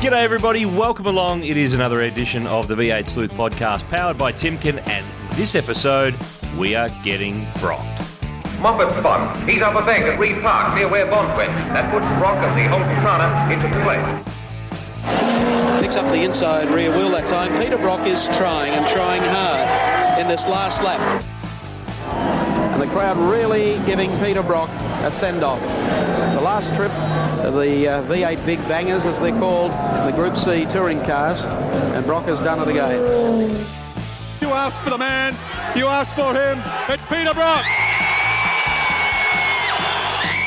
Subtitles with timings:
[0.00, 0.64] G'day, everybody.
[0.64, 1.44] Welcome along.
[1.44, 5.04] It is another edition of the V8 Sleuth podcast powered by Timken, and
[5.34, 6.14] this episode,
[6.56, 8.00] we are getting brocked.
[8.60, 9.36] Moffat spot.
[9.46, 11.54] He's up a bank at Reid Park near where Bond went.
[11.74, 14.00] That puts Brock and the Holden Torana into play.
[15.82, 17.62] Picks up the inside rear wheel that time.
[17.62, 20.98] Peter Brock is trying and trying hard in this last lap.
[22.72, 24.70] And the crowd really giving Peter Brock
[25.04, 25.60] a send-off.
[25.60, 30.66] The last trip of the uh, V8 Big Bangers, as they're called, the Group C
[30.66, 33.66] touring cars, and Brock has done it again.
[34.40, 35.32] You asked for the man.
[35.76, 36.62] You asked for him.
[36.88, 37.64] It's Peter Brock.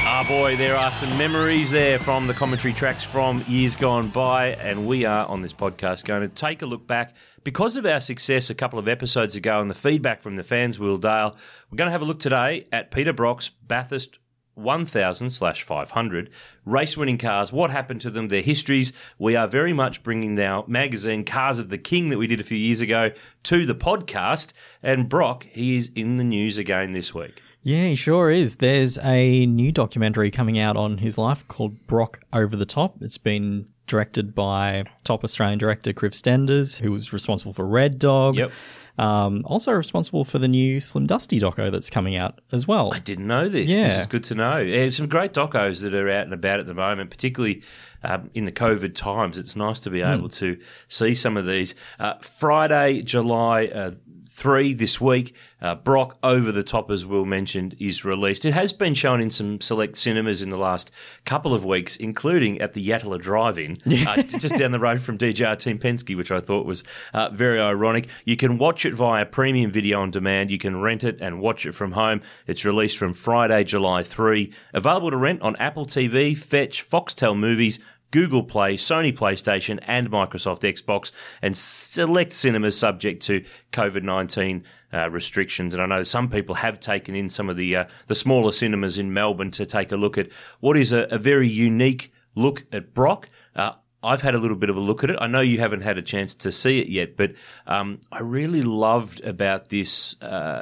[0.06, 4.50] Ah, boy, there are some memories there from the commentary tracks from years gone by,
[4.56, 8.00] and we are on this podcast going to take a look back because of our
[8.00, 11.36] success a couple of episodes ago and the feedback from the fans, Will Dale.
[11.70, 14.20] We're going to have a look today at Peter Brock's Bathurst
[14.56, 16.30] 1000 slash 500
[16.66, 20.64] race winning cars what happened to them their histories we are very much bringing our
[20.68, 23.12] magazine cars of the king that we did a few years ago
[23.44, 27.96] to the podcast and brock he is in the news again this week Yeah, he
[27.96, 28.58] sure is.
[28.58, 33.02] There's a new documentary coming out on his life called Brock Over the Top.
[33.02, 38.36] It's been directed by top Australian director Kriv Stenders, who was responsible for Red Dog.
[38.36, 38.52] Yep.
[38.98, 42.94] Um, also responsible for the new Slim Dusty doco that's coming out as well.
[42.94, 43.68] I didn't know this.
[43.70, 43.84] Yeah.
[43.88, 44.58] This is good to know.
[44.60, 47.64] Yeah, some great docos that are out and about at the moment, particularly
[48.04, 49.38] um, in the COVID times.
[49.40, 50.10] It's nice to be Hmm.
[50.10, 51.74] able to see some of these.
[52.00, 53.92] Uh, Friday, July uh,
[54.34, 58.46] 3 this week, uh, Brock Over the Top, as Will mentioned, is released.
[58.46, 60.92] It has been shown in some select cinemas in the last
[61.24, 63.78] couple of weeks, including at the Yatala Drive-In,
[64.08, 66.84] uh, just down the road from DJR Team Penske, which I thought was
[67.14, 68.08] uh, very ironic.
[68.26, 70.50] You can watch it via premium video on demand.
[70.50, 72.22] You can rent it and watch it from home.
[72.48, 74.52] It's released from Friday, July 3.
[74.74, 77.80] Available to rent on Apple TV, Fetch, Foxtel Movies,
[78.14, 84.64] Google Play, Sony PlayStation, and Microsoft Xbox, and select cinemas subject to COVID 19
[84.94, 85.74] uh, restrictions.
[85.74, 89.00] And I know some people have taken in some of the, uh, the smaller cinemas
[89.00, 90.30] in Melbourne to take a look at
[90.60, 93.30] what is a, a very unique look at Brock.
[93.56, 95.18] Uh, I've had a little bit of a look at it.
[95.20, 97.34] I know you haven't had a chance to see it yet, but
[97.66, 100.62] um, I really loved about this uh,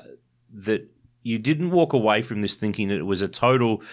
[0.54, 0.90] that
[1.22, 3.84] you didn't walk away from this thinking that it was a total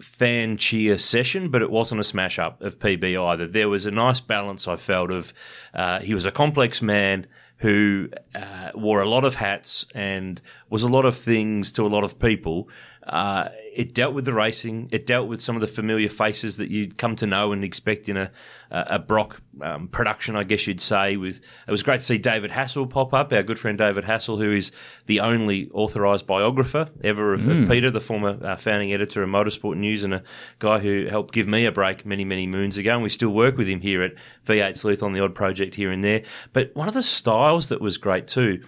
[0.00, 3.46] fan cheer session, but it wasn't a smash up of PB either.
[3.46, 5.32] There was a nice balance I felt of
[5.74, 7.26] uh, he was a complex man
[7.58, 11.88] who uh, wore a lot of hats and was a lot of things to a
[11.88, 12.68] lot of people.
[13.04, 13.48] Uh,
[13.78, 14.88] it dealt with the racing.
[14.90, 18.08] It dealt with some of the familiar faces that you'd come to know and expect
[18.08, 18.32] in a
[18.70, 21.16] a Brock um, production, I guess you'd say.
[21.16, 24.36] With it was great to see David Hassall pop up, our good friend David Hassall,
[24.38, 24.72] who is
[25.06, 29.76] the only authorised biographer ever of, of Peter, the former uh, founding editor of Motorsport
[29.76, 30.24] News, and a
[30.58, 32.94] guy who helped give me a break many many moons ago.
[32.94, 34.14] And we still work with him here at
[34.44, 36.24] V8 Sleuth on the odd project here and there.
[36.52, 38.60] But one of the styles that was great too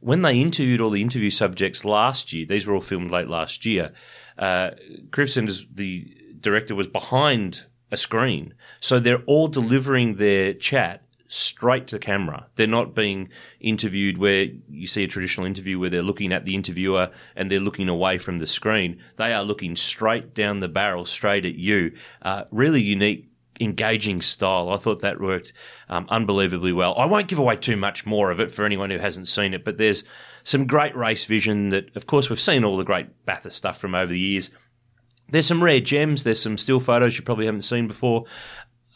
[0.00, 3.66] when they interviewed all the interview subjects last year, these were all filmed late last
[3.66, 3.92] year.
[4.40, 4.70] Uh,
[5.10, 11.96] Cribson, the director, was behind a screen, so they're all delivering their chat straight to
[11.96, 12.46] the camera.
[12.56, 13.28] They're not being
[13.60, 17.60] interviewed where you see a traditional interview where they're looking at the interviewer and they're
[17.60, 19.00] looking away from the screen.
[19.16, 21.92] They are looking straight down the barrel, straight at you.
[22.20, 23.30] Uh, really unique
[23.60, 24.70] engaging style.
[24.70, 25.52] I thought that worked
[25.88, 26.94] um, unbelievably well.
[26.96, 29.64] I won't give away too much more of it for anyone who hasn't seen it,
[29.64, 30.02] but there's
[30.44, 33.94] some great race vision that, of course, we've seen all the great Bathurst stuff from
[33.94, 34.50] over the years.
[35.28, 36.24] There's some rare gems.
[36.24, 38.24] There's some still photos you probably haven't seen before,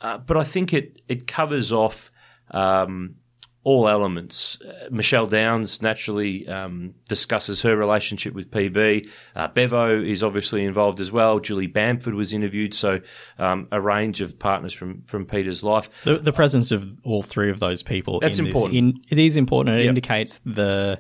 [0.01, 2.11] uh, but I think it it covers off
[2.51, 3.17] um,
[3.63, 4.59] all elements.
[4.61, 9.09] Uh, Michelle Downes naturally um, discusses her relationship with PB.
[9.35, 11.39] Uh, Bevo is obviously involved as well.
[11.39, 13.01] Julie Bamford was interviewed, so
[13.39, 15.89] um, a range of partners from from Peter's life.
[16.05, 18.73] the, the presence of all three of those people That's in important.
[18.73, 19.77] This, in, it is important.
[19.77, 19.89] It Yep.
[19.89, 20.99] indicates the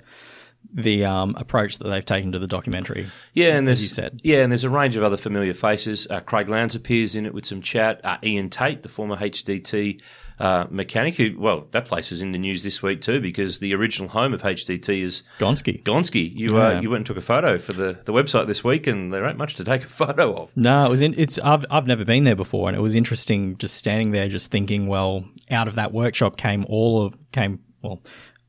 [0.72, 3.06] the um, approach that they've taken to the documentary.
[3.32, 6.06] Yeah, and there's yeah, and there's a range of other familiar faces.
[6.08, 8.00] Uh, Craig Lowndes appears in it with some chat.
[8.04, 10.00] Uh, Ian Tate, the former HDT
[10.40, 13.72] uh, mechanic, who well, that place is in the news this week too because the
[13.74, 15.82] original home of HDT is Gonski.
[15.84, 16.32] Gonski.
[16.34, 16.80] You uh, Yeah.
[16.80, 19.38] you went and took a photo for the, the website this week, and there ain't
[19.38, 20.56] much to take a photo of.
[20.56, 21.02] No, it was.
[21.02, 21.38] In, it's.
[21.38, 24.88] I've I've never been there before, and it was interesting just standing there, just thinking.
[24.88, 28.02] Well, out of that workshop came all of came well,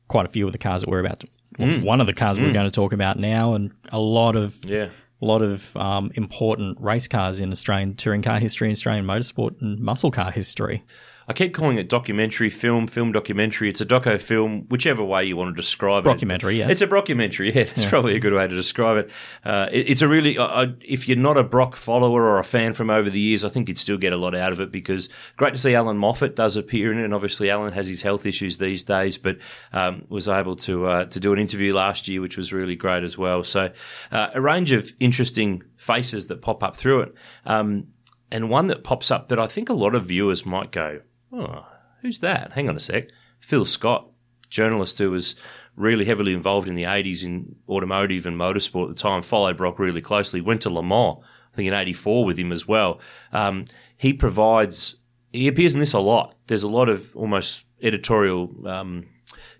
[0.08, 2.38] quite a few of the cars that we're about to, well, one of the cars
[2.40, 4.88] we're going to talk about now, and a lot of Yeah.
[5.22, 9.78] a lot of um, important race cars in Australian touring car history, Australian motorsport, and
[9.80, 10.84] muscle car history.
[11.28, 13.68] I keep calling it documentary, film, film documentary.
[13.68, 16.10] It's a doco film, whichever way you want to describe it.
[16.10, 16.70] Brockumentary, yes.
[16.70, 17.64] It's a brockumentary, yeah.
[17.64, 19.10] That's probably a good way to describe it.
[19.44, 22.44] Uh, it it's a really, uh, uh, if you're not a Brock follower or a
[22.44, 24.70] fan from over the years, I think you'd still get a lot out of it
[24.70, 27.04] because great to see Allan Moffat does appear in it.
[27.04, 29.38] And obviously, Alan has his health issues these days, but
[29.72, 33.02] um, was able to uh, to do an interview last year, which was really great
[33.02, 33.42] as well.
[33.42, 33.70] So,
[34.12, 37.14] uh, a range of interesting faces that pop up through it.
[37.44, 37.88] Um,
[38.30, 41.00] and one that pops up that I think a lot of viewers might go,
[41.36, 41.66] oh,
[42.02, 42.52] who's that?
[42.52, 43.08] Hang on a sec.
[43.40, 44.08] Phil Scott,
[44.48, 45.36] journalist who was
[45.76, 49.78] really heavily involved in the 80s in automotive and motorsport at the time, followed Brock
[49.78, 51.18] really closely, went to Le Mans,
[51.52, 53.00] I think in 84 with him as well.
[53.32, 53.66] Um,
[53.96, 54.96] he provides,
[55.32, 56.34] he appears in this a lot.
[56.46, 59.06] There's a lot of almost editorial um,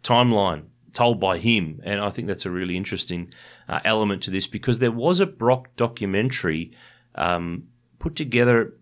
[0.03, 0.65] timeline
[0.95, 3.33] told by him, and I think that's a really interesting
[3.69, 6.73] uh, element to this because there was a Brock documentary
[7.15, 7.69] um,
[7.99, 8.73] put together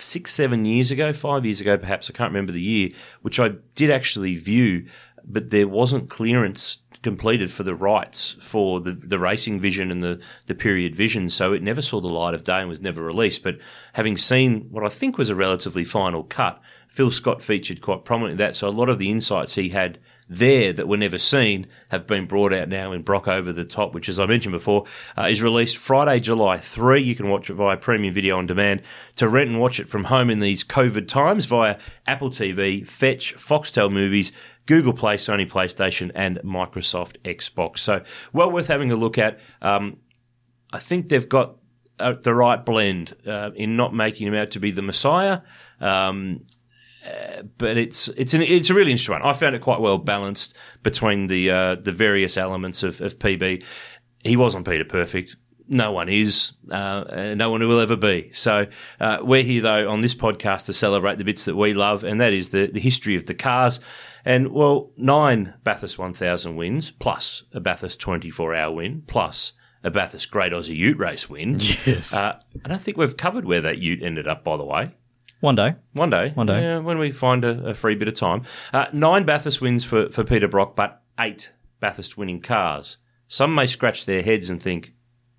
[0.00, 2.10] six, seven years ago, five years ago, perhaps.
[2.10, 2.90] I can't remember the year,
[3.22, 4.86] which I did actually view,
[5.24, 10.20] but there wasn't clearance completed for the rights for the, the racing vision and the,
[10.46, 11.28] the period vision.
[11.30, 13.42] So it never saw the light of day and was never released.
[13.42, 13.58] But
[13.92, 18.32] having seen what I think was a relatively final cut, Phil Scott featured quite prominently
[18.32, 18.56] in that.
[18.56, 19.98] So a lot of the insights he had
[20.28, 23.94] there that were never seen have been brought out now in Brock Over the Top,
[23.94, 24.84] which, as I mentioned before,
[25.16, 27.02] uh, is released Friday, July 3.
[27.02, 28.82] You can watch it via premium video on demand
[29.16, 33.36] to rent and watch it from home in these COVID times via Apple TV, Fetch,
[33.36, 34.32] Foxtel Movies,
[34.66, 37.78] Google Play, Sony PlayStation, and Microsoft Xbox.
[37.78, 38.02] So,
[38.32, 39.40] well worth having a look at.
[39.62, 39.98] Um,
[40.72, 41.56] I think they've got
[41.98, 45.40] uh, the right blend uh, in not making him out to be the Messiah.
[45.80, 46.44] Um,
[47.08, 49.22] uh, but it's it's an, it's a really interesting one.
[49.22, 53.62] I found it quite well balanced between the uh, the various elements of, of PB.
[54.24, 55.36] He wasn't Peter Perfect.
[55.70, 56.52] No one is.
[56.70, 58.30] Uh, no one will ever be.
[58.32, 58.66] So
[59.00, 62.20] uh, we're here though on this podcast to celebrate the bits that we love, and
[62.20, 63.80] that is the, the history of the cars.
[64.24, 69.52] And well, nine Bathurst 1000 wins plus a Bathurst 24 hour win plus
[69.84, 71.58] a Bathurst Great Aussie Ute Race win.
[71.86, 72.14] Yes.
[72.14, 74.94] Uh, I don't think we've covered where that Ute ended up, by the way.
[75.40, 75.76] One day.
[75.92, 76.30] One day.
[76.34, 76.60] One day.
[76.60, 78.42] Yeah, when we find a, a free bit of time.
[78.72, 82.98] Uh, nine Bathurst wins for, for Peter Brock, but eight Bathurst winning cars.
[83.28, 84.94] Some may scratch their heads and think,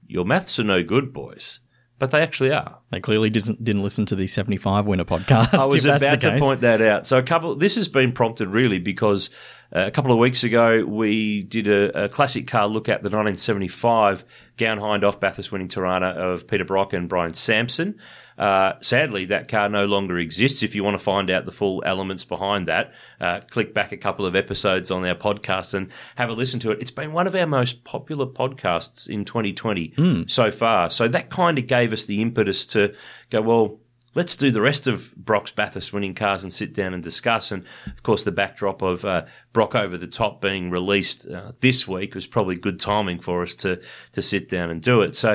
[0.08, 1.60] your maths are no good, boys.
[2.00, 2.80] But they actually are.
[2.92, 5.54] They clearly didn't didn't listen to the seventy five winner podcast.
[5.54, 7.06] I was about to point that out.
[7.06, 7.56] So a couple.
[7.56, 9.30] This has been prompted really because
[9.76, 13.10] uh, a couple of weeks ago we did a, a classic car look at the
[13.10, 14.24] 1975
[14.56, 18.00] Gown Hindhaugh Bathurst winning Torana of Peter Brock and Brian Sampson.
[18.40, 20.64] Uh, sadly, that car no longer exists.
[20.64, 23.98] If you want to find out the full elements behind that, uh, click back a
[23.98, 26.80] couple of episodes on our podcast and have a listen to it.
[26.80, 29.94] It's been one of our most popular podcasts in 2020
[30.28, 30.90] so far.
[30.90, 32.96] So that kind of gave us the impetus to
[33.30, 33.80] go, well,
[34.16, 37.52] let's do the rest of Brock's Bathurst winning cars and sit down and discuss.
[37.52, 41.88] And of course, the backdrop of uh, Brock over the top being released uh, this
[41.88, 43.82] week was probably good timing for us to
[44.14, 45.16] to sit down and do it.
[45.16, 45.32] So,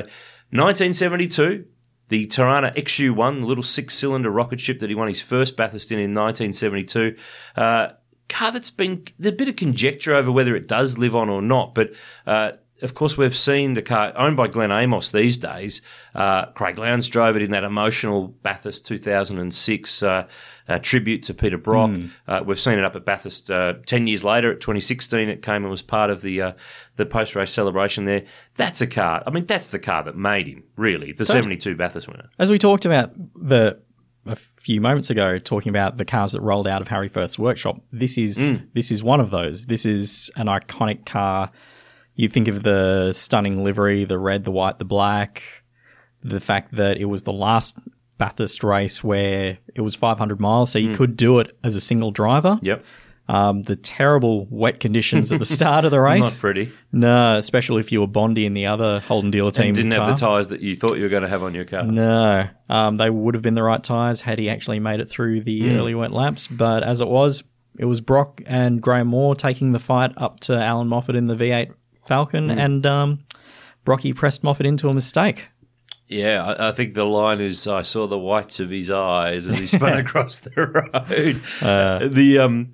[0.50, 1.66] 1972.
[2.14, 5.90] The Torana XU1, the little six cylinder rocket ship that he won his first Bathurst
[5.90, 7.16] in in 1972.
[7.56, 7.88] Uh,
[8.28, 11.74] car that's been a bit of conjecture over whether it does live on or not,
[11.74, 11.90] but
[12.24, 12.52] uh,
[12.82, 15.80] of course we've seen the car owned by Glenn Amos these days.
[16.14, 20.26] Uh, Craig Lowndes drove it in that emotional Bathurst 2006 uh,
[20.68, 21.90] uh, tribute to Peter Brock.
[22.26, 24.50] Uh, we've seen it up at Bathurst uh, ten years later.
[24.52, 26.52] At 2016, it came and was part of the uh,
[26.96, 28.24] the post race celebration there.
[28.56, 29.22] That's a car.
[29.26, 32.30] I mean, that's the car that made him really the 72 Bathurst winner.
[32.38, 33.78] As we talked about the
[34.26, 37.80] a few moments ago, talking about the cars that rolled out of Harry Firth's workshop,
[37.92, 38.68] this is Mm.
[38.72, 39.66] this is one of those.
[39.66, 41.50] This is an iconic car.
[42.14, 45.42] You think of the stunning livery, the red, the white, the black,
[46.22, 47.78] the fact that it was the last
[48.18, 50.94] Bathurst race where it was 500 miles, so you Mm.
[50.94, 52.58] could do it as a single driver.
[52.62, 52.82] Yep,
[53.26, 56.22] Um, the terrible wet conditions at the start of the race.
[56.22, 56.70] not pretty.
[56.92, 59.68] No, especially if you were Bondi in the other Holden dealer team.
[59.68, 60.12] And didn't have car.
[60.12, 61.82] the tyres that you thought you were going to have on your car.
[61.84, 65.40] No, um, they would have been the right tyres had he actually made it through
[65.40, 65.76] the Hmm.
[65.76, 66.46] early wet laps.
[66.46, 67.42] But as it was,
[67.78, 71.34] it was Brock and Graham Moore taking the fight up to Allan Moffat in the
[71.34, 71.70] V8
[72.06, 72.58] Falcon, Hmm.
[72.58, 73.24] and um,
[73.84, 75.48] Brocky pressed Moffat into a mistake.
[76.06, 79.56] Yeah, I, I think the line is I saw the whites of his eyes as
[79.58, 81.40] he spun across the road.
[81.62, 82.70] Uh, the um,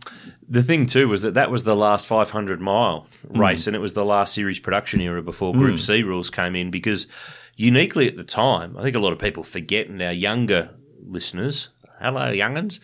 [0.49, 3.41] the thing too was that that was the last 500 mile Hmm.
[3.41, 6.71] race, and it was the last series production era before Group C rules came in.
[6.73, 7.07] Because
[7.57, 10.71] uniquely at the time, I think a lot of people forget, and our younger
[11.07, 11.69] listeners,
[12.01, 12.81] hello younguns,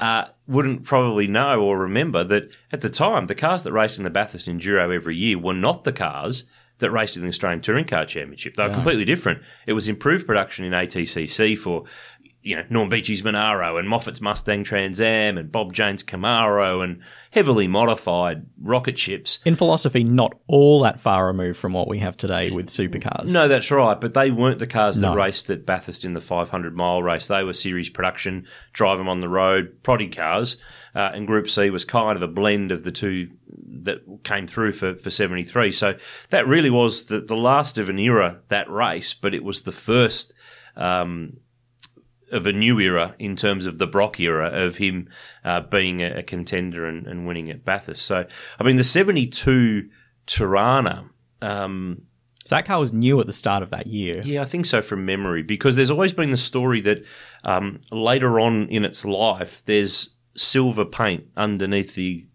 [0.00, 4.04] uh, wouldn't probably know or remember that at the time, the cars that raced in
[4.04, 6.44] the Bathurst Enduro every year were not the cars
[6.78, 8.56] that raced in the Australian Touring Car Championship.
[8.56, 9.42] They were completely different.
[9.66, 11.84] It was improved production in ATCC for
[12.42, 17.00] you know, Norm Beechey's Monaro and Moffat's Mustang Trans Am and Bob Jane's Camaro and
[17.30, 19.40] heavily modified rocket ships.
[19.44, 23.32] In philosophy, not all that far removed from what we have today with supercars.
[23.34, 24.00] No, that's right.
[24.00, 25.14] But they weren't the cars that No.
[25.14, 27.28] raced at Bathurst in the 500 mile race.
[27.28, 30.56] They were series production, drive them on the road, proddy cars.
[30.94, 33.28] Uh, and Group C was kind of a blend of the two
[33.82, 35.72] that came through for, for 73.
[35.72, 35.94] So
[36.30, 39.72] that really was the, the last of an era, that race, but it was the
[39.72, 40.32] first.
[40.74, 41.36] Um,
[42.32, 45.08] of a new era in terms of the Brock era of him
[45.44, 48.04] uh, being a, a contender and, and winning at Bathurst.
[48.04, 48.26] So,
[48.58, 49.88] I mean, the 72
[50.26, 51.08] Torana,
[51.42, 52.02] um,
[52.44, 54.20] So that car was new at the start of that year.
[54.24, 57.04] yeah, I think so from memory, because there's always been the story that
[57.44, 62.26] um, later on in its life, there's silver paint underneath the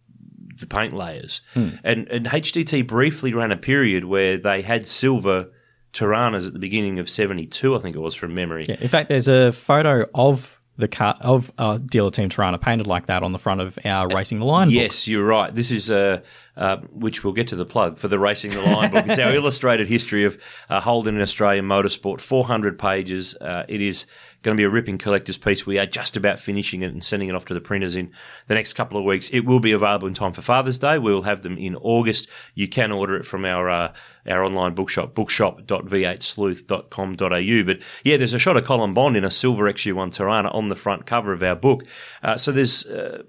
[0.58, 5.50] the paint layers, and and HDT briefly ran a period where they had silver
[5.96, 8.66] Toranas at the beginning of '72, I think it was from memory.
[8.68, 12.86] Yeah, in fact, there's a photo of the car of uh, dealer team Torana painted
[12.86, 14.74] like that on the front of our Racing the Line book.
[14.76, 15.56] Yes, you're right.
[15.56, 16.20] This is uh,
[16.58, 19.06] uh, which we'll get to the plug for the Racing the Line book.
[19.08, 23.36] It's our illustrated history of uh, Holden in Australian motorsport, 400 pages.
[23.36, 24.06] Uh, it is
[24.46, 25.66] going to be a ripping collector's piece.
[25.66, 28.12] We are just about finishing it and sending it off to the printers in
[28.48, 29.28] the next couple of weeks.
[29.30, 31.00] It will be available in time for Father's Day.
[31.00, 32.28] We will have them in August.
[32.54, 33.92] You can order it from our uh,
[34.28, 37.64] our online bookshop, bookshop.v8sleuth.com.au.
[37.64, 40.76] But yeah, there's a shot of Colin Bond in a silver XU1 Torana on the
[40.76, 41.84] front cover of our book.
[42.24, 43.24] Uh, so there's uh,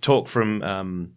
[0.00, 1.12] talk from um,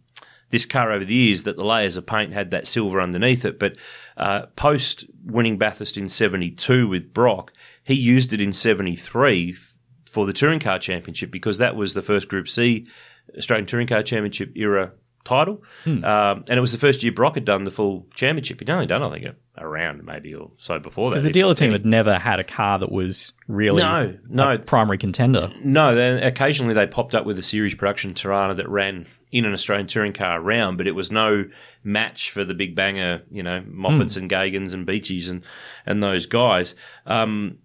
[0.50, 3.58] this car over the years that the layers of paint had that silver underneath it.
[3.58, 3.76] But
[4.16, 7.52] uh, post winning Bathurst in 72 with Brock,
[7.84, 9.74] he used it in 73 f-
[10.04, 12.86] for the Touring Car Championship because that was the first Group C
[13.36, 14.92] Australian Touring Car Championship era
[15.26, 15.62] title.
[15.86, 18.60] Um, and it was the first year Brock had done the full championship.
[18.60, 21.16] He'd only done, I think, a, a round maybe or so before that.
[21.16, 24.52] Because the dealer team had never had a car that was really No, no.
[24.54, 25.50] a primary contender.
[25.62, 29.52] No, then occasionally they popped up with a series production Torana that ran in an
[29.52, 31.44] Australian touring car round, but it was no
[31.84, 35.42] match for the big banger, you know, Moffats and Geoghegans and Beecheys and
[35.84, 36.74] and those guys.
[37.04, 37.58] Um,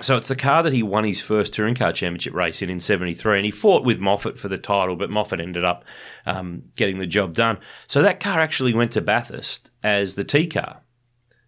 [0.00, 2.80] so it's the car that he won his first touring car championship race in in
[2.80, 5.84] '73, and he fought with Moffat for the title, but Moffat ended up
[6.26, 7.58] um, getting the job done.
[7.86, 10.82] So that car actually went to Bathurst as the T car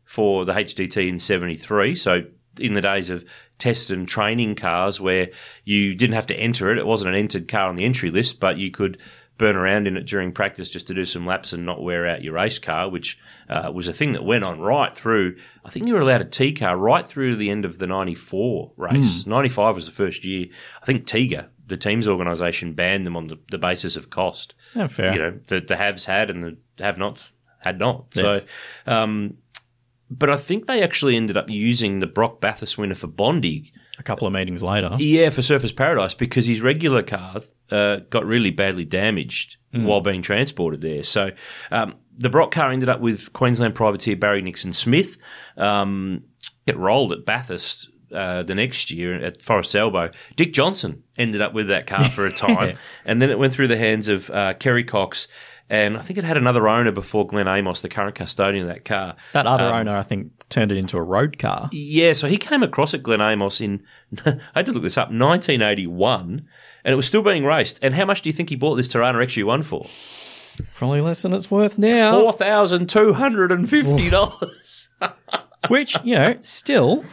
[0.05, 1.95] for the HDT in 73.
[1.95, 2.25] So
[2.59, 3.25] in the days of
[3.59, 5.31] test and training cars where
[5.65, 8.41] you didn't have to enter it, it wasn't an entered car on the entry list,
[8.41, 8.99] but you could
[9.41, 12.23] burn around in it during practice just to do some laps and not wear out
[12.23, 13.19] your race car, which
[13.49, 15.35] uh, was a thing that went on right through.
[15.65, 17.87] I think you were allowed a T car right through to the end of the
[17.87, 19.27] 94 race.
[19.27, 20.49] 95 was the first year.
[20.83, 24.89] I think TEGA, the team's organisation, banned them on the, the basis of cost Yeah,
[24.89, 25.15] fair.
[25.15, 28.09] you know the the haves had and the have nots had not.
[28.15, 28.45] Yes.
[28.85, 29.39] So, um,
[30.11, 33.73] but I think they actually ended up using the Brock Bathurst winner for Bondi.
[34.01, 34.97] A couple of meetings later.
[34.99, 40.23] Yeah, for Surfers Paradise because his regular car uh, got really badly damaged while being
[40.23, 41.05] transported there.
[41.05, 41.31] So
[41.71, 45.17] um, the Brock car ended up with Queensland privateer Barry Nixon Smith.
[45.57, 46.25] Um,
[46.67, 47.89] get rolled at Bathurst.
[48.13, 52.27] Uh, the next year at Forrest's Elbow, Dick Johnson ended up with that car for
[52.27, 55.29] a time, and then it went through the hands of uh, Kerry Cox,
[55.71, 58.85] and I think it had another owner before Glenn Amos, the current custodian of that
[58.85, 59.15] car.
[59.33, 61.71] That other Um, owner, I think, turned it into a road car.
[61.73, 63.85] Yeah, so he came across at Glen Amos in,
[64.27, 66.45] I had to look this up, 1981,
[66.85, 67.79] and it was still being raced.
[67.83, 69.87] And how much do you think he bought this Torana XU1 for?
[70.75, 72.21] Probably less than it's worth now.
[72.33, 74.89] $4,250.
[75.69, 77.05] Which, you know, still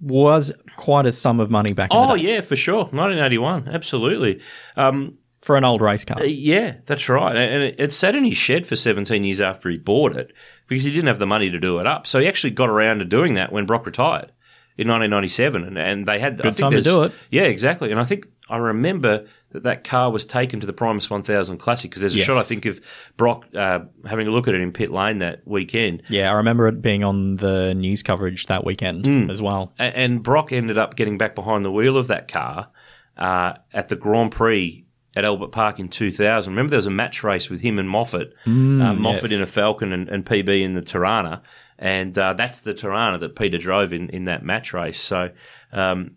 [0.00, 2.84] was quite a sum of money back in oh, yeah, for sure.
[2.84, 4.40] 1981, absolutely.
[4.76, 6.24] Um, for an old race car.
[6.24, 7.36] yeah, that's right.
[7.36, 10.32] And it, it sat in his shed for 17 years after he bought it
[10.66, 12.06] because he didn't have the money to do it up.
[12.06, 14.32] So he actually got around to doing that when Brock retired
[14.76, 15.62] in 1997.
[15.64, 17.12] And, and they had I Good think time to do it.
[17.30, 17.90] Yeah, exactly.
[17.92, 21.90] And I think I remember that that car was taken to the Primus 1000 Classic
[21.90, 22.26] because there's a Yes.
[22.26, 22.80] shot I think of
[23.16, 26.02] Brock uh, having a look at it in pit lane that weekend.
[26.10, 29.30] Yeah, I remember it being on the news coverage that weekend Hmm.
[29.30, 29.72] as well.
[29.78, 32.68] A- And Brock ended up getting back behind the wheel of that car
[33.16, 34.84] uh, at the Grand Prix
[35.16, 36.52] at Albert Park in 2000.
[36.52, 38.34] Remember, there was a match race with him and Moffat.
[38.82, 39.32] uh, Moffat yes.
[39.32, 41.40] in a Falcon and, and PB in the Torana.
[41.78, 45.00] And uh, that's the Torana that Peter drove in, in that match race.
[45.00, 45.30] So,
[45.72, 46.16] um,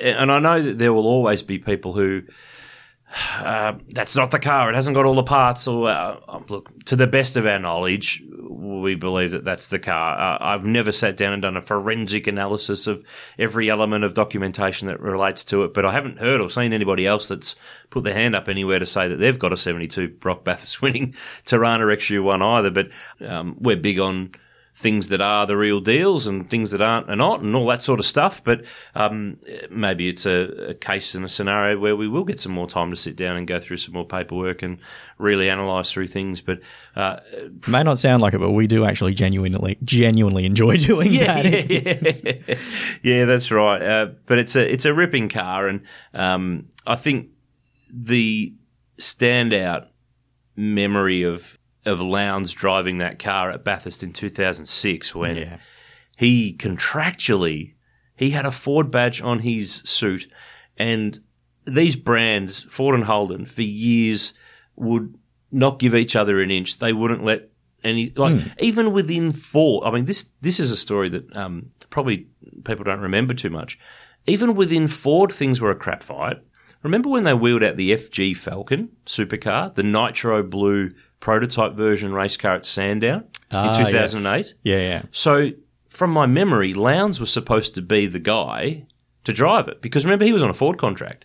[0.00, 2.22] and I know that there will always be people who.
[3.40, 4.70] Uh, that's not the car.
[4.70, 5.68] It hasn't got all the parts.
[5.68, 8.22] Or uh, look, to the best of our knowledge,
[8.52, 10.18] we believe that that's the car.
[10.18, 13.04] Uh, I've never sat down and done a forensic analysis of
[13.38, 17.06] every element of documentation that relates to it, but I haven't heard or seen anybody
[17.06, 17.56] else that's
[17.90, 21.14] put their hand up anywhere to say that they've got a 72 Brock Bathurst winning
[21.44, 22.70] Torana XU1 either.
[22.70, 22.90] But
[23.26, 24.32] um, we're big on
[24.82, 27.82] things that are the real deals and things that aren't are not and all that
[27.82, 28.42] sort of stuff.
[28.42, 28.64] But
[28.96, 29.38] um,
[29.70, 32.90] maybe it's a, a, case and a scenario where we will get some more time
[32.90, 34.78] to sit down and go through some more paperwork and
[35.18, 36.40] really analyse through things.
[36.40, 36.60] But
[36.96, 37.20] uh,
[37.68, 41.70] may not sound like it, but we do actually genuinely genuinely enjoy doing yeah, that.
[41.70, 42.56] Yeah, yeah.
[43.02, 43.80] yeah that's right.
[43.80, 47.28] Uh, but it's a it's a ripping car, and um, I think
[47.88, 48.52] the
[48.98, 49.86] standout
[50.56, 55.56] memory of of Lowndes driving that car at Bathurst in 2006 when Yeah.
[56.16, 57.74] he contractually
[58.14, 60.28] he had a Ford badge on his suit.
[60.76, 61.20] And
[61.66, 64.32] these brands Ford and Holden for years
[64.76, 65.14] would
[65.50, 66.78] not give each other an inch.
[66.78, 67.48] They wouldn't let
[67.84, 72.28] any like even within Ford I mean this this is a story that um, probably
[72.64, 73.78] people don't remember too much.
[74.26, 76.38] Even within Ford things were a crap fight
[76.84, 80.92] remember when they wheeled out the FG Falcon supercar the nitro blue
[81.22, 84.10] prototype version race car at Sandown Ah, in yes.
[84.12, 85.02] 2008 Yeah, yeah.
[85.12, 85.50] so,
[85.88, 88.84] from my memory, Lowndes was supposed to be the guy
[89.24, 91.24] to drive it because remember he was on a Ford contract,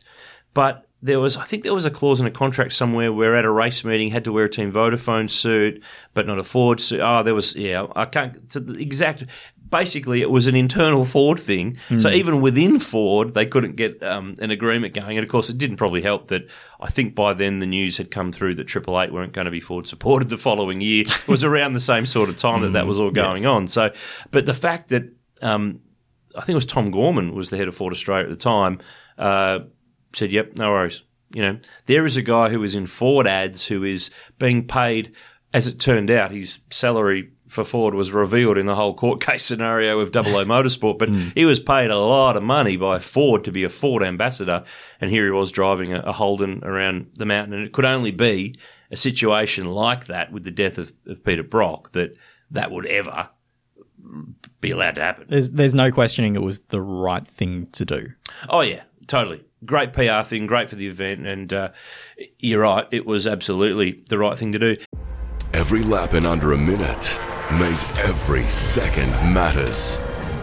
[0.53, 3.45] but there was I think there was a clause in a contract somewhere where at
[3.45, 5.81] a race meeting had to wear a Team Vodafone suit
[6.13, 7.01] but not a Ford suit.
[7.01, 9.23] Oh, there was yeah I can't to the exact.
[9.69, 11.77] Basically, it was an internal Ford thing.
[11.97, 15.17] So even within Ford, they couldn't get um, an agreement going.
[15.17, 16.47] And of course, it didn't probably help that
[16.79, 19.51] I think by then the news had come through that Triple Eight weren't going to
[19.51, 21.05] be Ford supported the following year.
[21.07, 23.45] It was around the same sort of time that that was all going yes.
[23.45, 23.67] on.
[23.67, 23.91] So,
[24.31, 25.03] but the fact that
[25.41, 25.81] um,
[26.35, 28.79] I think it was Tom Gorman was the head of Ford Australia at the time,
[29.17, 29.59] uh,
[30.13, 33.67] said, "Yep, no worries." You know, there is a guy who is in Ford ads
[33.67, 35.13] who is being paid.
[35.53, 39.45] As it turned out, his salary for Ford was revealed in the whole court case
[39.45, 43.43] scenario with Double O Motorsport, but he was paid a lot of money by Ford
[43.45, 44.63] to be a Ford ambassador,
[45.01, 48.11] and here he was driving a, a Holden around the mountain, and it could only
[48.11, 48.57] be
[48.91, 52.15] a situation like that with the death of, of Peter Brock that
[52.51, 53.29] that would ever
[54.61, 55.27] be allowed to happen.
[55.29, 58.07] There's there's no questioning it was the right thing to do.
[58.49, 59.43] Oh yeah, totally.
[59.65, 61.69] Great PR thing, great for the event, and uh,
[62.39, 62.87] you're right.
[62.91, 64.77] It was absolutely the right thing to do.
[65.53, 67.17] Every lap in under a minute
[67.53, 69.97] means every second matters.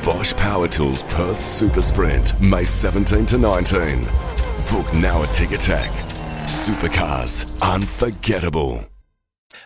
[0.05, 4.05] Bosch Power Tools Perth Super Sprint, May 17 to 19.
[4.71, 5.91] Book now at Ticketek.
[6.45, 8.85] Supercars, unforgettable.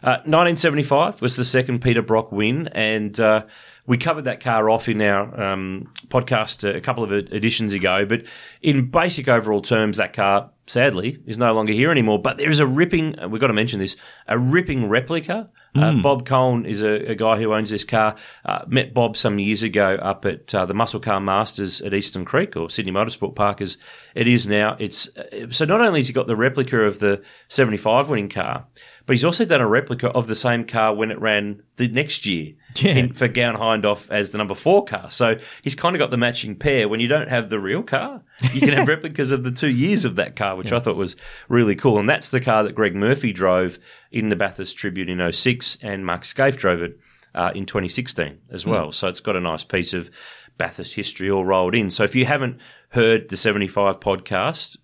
[0.03, 3.44] Uh, 1975 was the second Peter Brock win, and uh,
[3.87, 8.05] we covered that car off in our um, podcast a couple of editions ago.
[8.05, 8.27] But
[8.62, 12.20] in basic overall terms, that car sadly is no longer here anymore.
[12.20, 13.96] But there is a ripping, uh, we've got to mention this,
[14.27, 15.51] a ripping replica.
[15.74, 18.16] Uh, Bob Cohen is a, a guy who owns this car.
[18.44, 22.24] Uh, met Bob some years ago up at uh, the Muscle Car Masters at Eastern
[22.24, 23.78] Creek or Sydney Motorsport Park as
[24.14, 24.76] it is now.
[24.78, 28.66] It's uh, so not only has he got the replica of the 75 winning car,
[29.09, 32.27] but he's also done a replica of the same car when it ran the next
[32.27, 32.92] year Yeah.
[32.92, 35.11] in, for Gown Hindhaugh as the number four car.
[35.11, 36.90] So he's kind of got the matching pair.
[36.90, 40.05] When you don't have the real car, you can have replicas of the two years
[40.05, 41.16] of that car, which I thought was
[41.49, 41.99] really cool.
[41.99, 43.79] And that's the car that Greg Murphy drove
[44.12, 47.01] in the Bathurst Tribute in 06 and Mark Skaife drove it
[47.35, 48.92] uh, in 2016 as well.
[48.92, 50.11] So it's got a nice piece of
[50.59, 51.88] Bathurst history all rolled in.
[51.88, 54.77] So if you haven't heard the 75 podcast,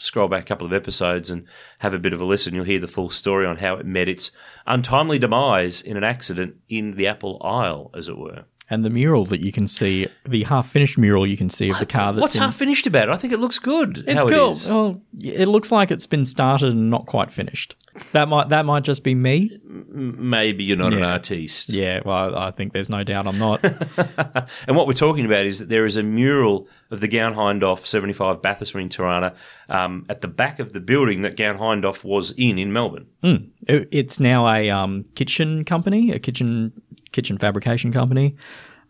[0.00, 1.44] scroll back a couple of episodes and
[1.78, 2.54] have a bit of a listen.
[2.54, 4.30] You'll hear the full story on how it met its
[4.66, 8.44] untimely demise in an accident in the Apple Isle, as it were.
[8.70, 11.78] And the mural that you can see, the half finished mural you can see of
[11.78, 13.12] the car that's What's in, half finished about it?
[13.12, 14.04] I think it looks good.
[14.06, 14.52] It's cool.
[14.52, 14.66] It.
[14.66, 17.76] Well, it looks like it's been started and not quite finished.
[18.12, 19.56] That might that might just be me.
[19.64, 21.70] Maybe you're not an artiste.
[21.70, 23.62] Yeah, well, I think there's no doubt I'm not.
[24.66, 27.78] And what we're talking about is that there is a mural of the Gown Hindhaugh
[27.84, 29.34] 75 Bathurst Marine Torana
[29.68, 33.06] um, at the back of the building that Gown Hindhaugh was in in Melbourne.
[33.22, 36.72] It- it's now a um, kitchen company, a kitchen
[37.12, 38.36] kitchen fabrication company,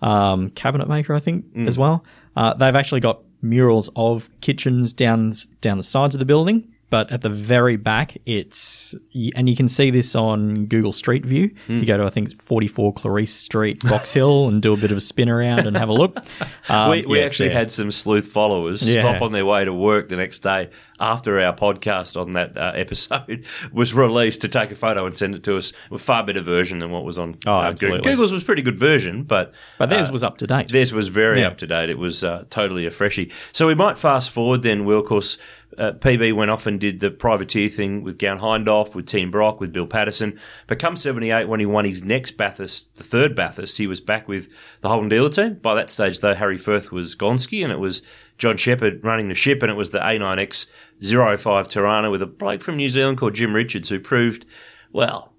[0.03, 1.67] um, cabinet maker, I think, Mm.
[1.69, 2.05] as well.
[2.37, 7.11] Uh, they've actually got murals of kitchens down down the sides of the building, but
[7.13, 8.95] at the very back, it's
[9.37, 11.51] and you can see this on Google Street View.
[11.69, 11.81] Mm.
[11.81, 14.97] You go to I think 44 Clarice Street, Box Hill, and do a bit of
[14.97, 16.17] a spin around and have a look.
[16.71, 19.01] Um, we we yeah, actually had some sleuth followers Yeah.
[19.01, 20.69] stop on their way to work the next day
[21.01, 25.35] after our podcast on that uh, episode was released to take a photo and send
[25.35, 25.73] it to us.
[25.91, 28.01] A far better version than what was on Oh, uh, Google.
[28.03, 30.69] Google's was a pretty good version, but But theirs uh, was up to date.
[30.69, 31.47] Theirs was very Yeah.
[31.47, 31.89] up to date.
[31.89, 33.31] It was uh, totally a freshie.
[33.53, 35.39] So we might fast forward then, Will, 'cause,
[35.77, 39.61] uh, PB went off and did the privateer thing with Gown Hindhaugh, with Team Brock,
[39.61, 40.39] with Bill Patterson.
[40.67, 44.27] But come 78, when he won his next Bathurst, the third Bathurst, he was back
[44.27, 44.49] with
[44.81, 45.55] the Holden Dealer team.
[45.55, 48.03] By that stage, though, Harry Firth was Gonski, and it was
[48.39, 50.67] John Shepherd running the ship, and it was the A9X
[51.03, 54.47] 05 Torana with a bloke from New Zealand called Jim Richards, who proved,
[54.93, 55.35] well,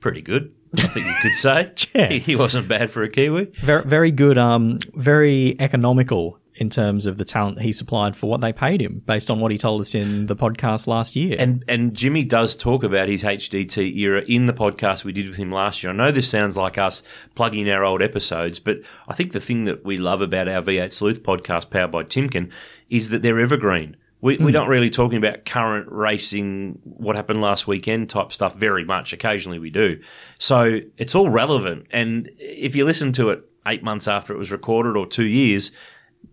[0.00, 0.52] pretty good.
[0.78, 1.72] I think you could say.
[1.94, 2.08] Yeah.
[2.08, 3.52] he, he wasn't bad for a Kiwi.
[3.62, 4.36] Very, very good.
[4.36, 9.02] Um, very economical in terms of the talent he supplied for what they paid him,
[9.06, 11.36] based on what he told us in the podcast last year.
[11.38, 15.36] And and Jimmy does talk about his HDT era in the podcast we did with
[15.36, 15.92] him last year.
[15.92, 17.02] I know this sounds like us
[17.34, 20.92] plugging our old episodes, but I think the thing that we love about our V8
[20.92, 22.50] Sleuth podcast powered by Timken
[22.88, 23.96] is that they're evergreen.
[24.22, 24.52] We, we're hmm.
[24.52, 29.12] not really talking about current racing, what happened last weekend type stuff very much.
[29.12, 30.00] Occasionally we do.
[30.38, 31.86] So it's all relevant.
[31.90, 35.70] And if you listen to it eight months after it was recorded or two years,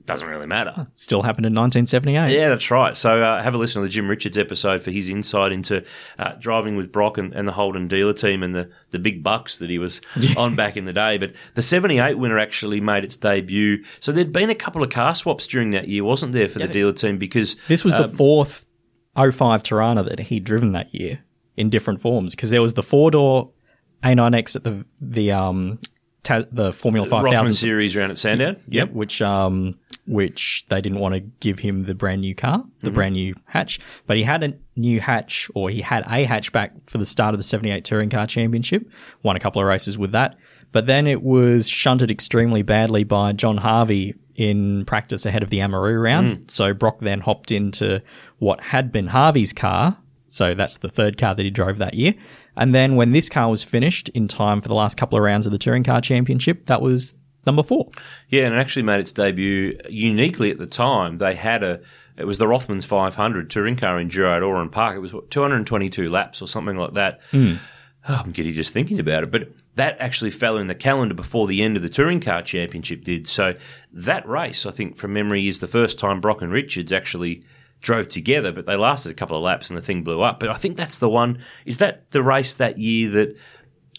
[0.06, 0.88] doesn't really matter.
[0.96, 2.36] Still happened in 1978.
[2.36, 2.96] Yeah, that's right.
[2.96, 5.84] So uh, have a listen to the Jim Richards episode for his insight into
[6.20, 9.60] uh, driving with Brock and, and the Holden dealer team and the, the big bucks
[9.60, 10.02] that he was
[10.38, 11.18] on back in the day.
[11.18, 13.84] But the 78 winner actually made its debut.
[14.00, 16.68] So there'd been a couple of car swaps during that year, wasn't there, for the
[16.68, 17.18] dealer team?
[17.18, 18.66] Because This was the um, fourth
[19.16, 21.24] 05 Torana that he'd driven that year
[21.56, 23.52] in different forms because there was the four door
[24.04, 25.80] A9X at the the um
[26.24, 28.58] ta- the Formula 5000 series round at Sandown.
[28.68, 32.88] Yep, which um which they didn't want to give him the brand new car, the
[32.88, 32.94] Mm-hmm.
[32.94, 36.98] brand new hatch, but he had a new hatch or he had a hatchback for
[36.98, 38.86] the start of the 78 Touring Car Championship,
[39.22, 40.36] won a couple of races with that.
[40.74, 45.60] But then it was shunted extremely badly by John Harvey in practice ahead of the
[45.60, 46.38] Amaroo round.
[46.40, 46.52] Mm.
[46.52, 48.02] So Brock then hopped into
[48.40, 49.98] what had been Harvey's car.
[50.28, 52.16] So that's the third car that he drove that year.
[52.56, 55.46] And then when this car was finished in time for the last couple of rounds
[55.46, 57.90] of the Touring Car Championship, that was number four.
[58.30, 61.18] Yeah, and it actually made its debut uniquely at the time.
[61.18, 61.82] They had a,
[62.18, 64.96] it was the Rothmans 500 touring car enduro at Oran Park.
[64.96, 67.22] It was what, 222 laps or something like that.
[67.32, 67.56] Hmm.
[68.08, 69.32] Oh, I'm giddy just thinking about it.
[69.32, 73.04] But that actually fell in the calendar before the end of the Touring Car Championship
[73.04, 73.28] did.
[73.28, 73.56] So
[73.94, 77.44] that race, I think, from memory, is the first time Brock and Richards actually
[77.84, 80.40] drove together, but they lasted a couple of laps and the thing blew up.
[80.40, 81.44] But I think that's the one.
[81.66, 83.38] Is that the race that year that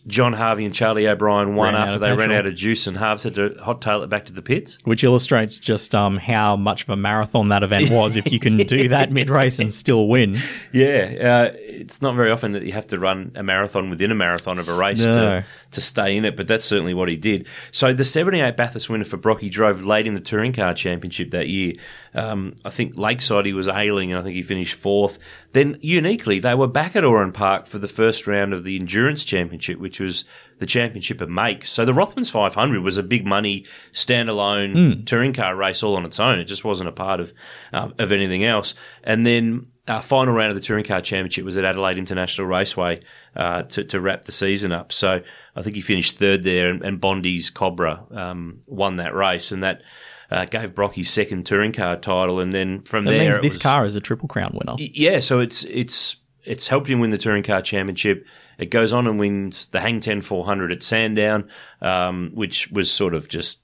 [0.07, 3.23] John Harvey and Charlie O'Brien won Ran after they ran out of juice and Harves
[3.23, 4.79] had to hot tail it back to the pits?
[4.85, 8.17] which illustrates just um, how much of a marathon that event was.
[8.17, 10.37] if you can do that mid race and still win,
[10.73, 14.15] Yeah, uh, it's not very often that you have to run a marathon within a
[14.15, 15.15] marathon of a race No.
[15.15, 17.47] to, to stay in it, but that's certainly what he did.
[17.71, 21.31] So the 78 Bathurst winner for Brock, he drove late in the Touring Car Championship
[21.31, 21.75] that year.
[22.17, 25.19] Um, I think Lakeside he was ailing and I think he finished fourth.
[25.51, 29.25] Then uniquely, they were back at Oran Park for the first round of the Endurance
[29.25, 30.25] Championship, which was
[30.59, 31.71] the championship of makes.
[31.73, 36.21] So the Rothmans 500 was a big money standalone touring car race all on its
[36.21, 36.39] own.
[36.39, 37.33] It just wasn't a part of
[37.73, 38.75] uh, of anything else.
[39.03, 43.01] And then our final round of the touring car championship was at Adelaide International Raceway
[43.37, 44.93] uh, to, to wrap the season up.
[44.93, 45.21] So
[45.57, 49.63] I think he finished third there, and, and Bondi's Cobra um, won that race, and
[49.63, 49.83] that
[50.31, 52.41] uh, gave Brock his second touring car title.
[52.41, 54.77] And then from that there, means it this was- car is a Triple Crown winner.
[54.79, 58.25] yeah, so it's it's it's helped him win the touring car championship.
[58.59, 61.49] It goes on and wins the Hang 10 400 at Sandown,
[61.83, 63.61] um, which was sort of just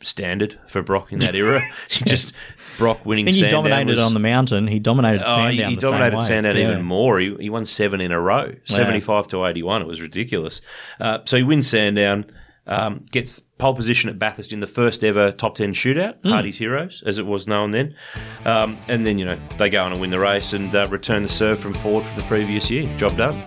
[0.00, 1.60] standard for Brock in that era.
[1.88, 2.32] just
[2.78, 3.24] Brock winning.
[3.24, 4.66] I think he Sandown dominated was- on the mountain.
[4.68, 5.50] He dominated Oh, Sandown.
[5.52, 6.22] he, he the same dominated.
[6.22, 6.70] Sandown Yeah.
[6.72, 7.18] even more.
[7.18, 9.82] He, he won seven in a row, seventy-five to eighty-one.
[9.82, 10.60] It was ridiculous.
[11.00, 12.26] Uh, so he wins Sandown,
[12.68, 16.28] um, gets pole position at Bathurst in the first ever top ten shootout, Hmm.
[16.28, 17.96] Hardy's Heroes, as it was known then.
[18.44, 21.24] Um, and then you know they go on and win the race and uh, return
[21.24, 22.86] the serve from Ford for the previous year.
[22.96, 23.42] Job done.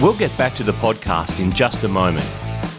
[0.00, 2.26] We'll get back to the podcast in just a moment,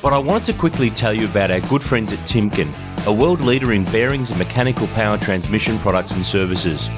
[0.01, 2.67] but I wanted to quickly tell you about our good friends at Timken,
[3.05, 6.89] a world leader in bearings and mechanical power transmission products and services.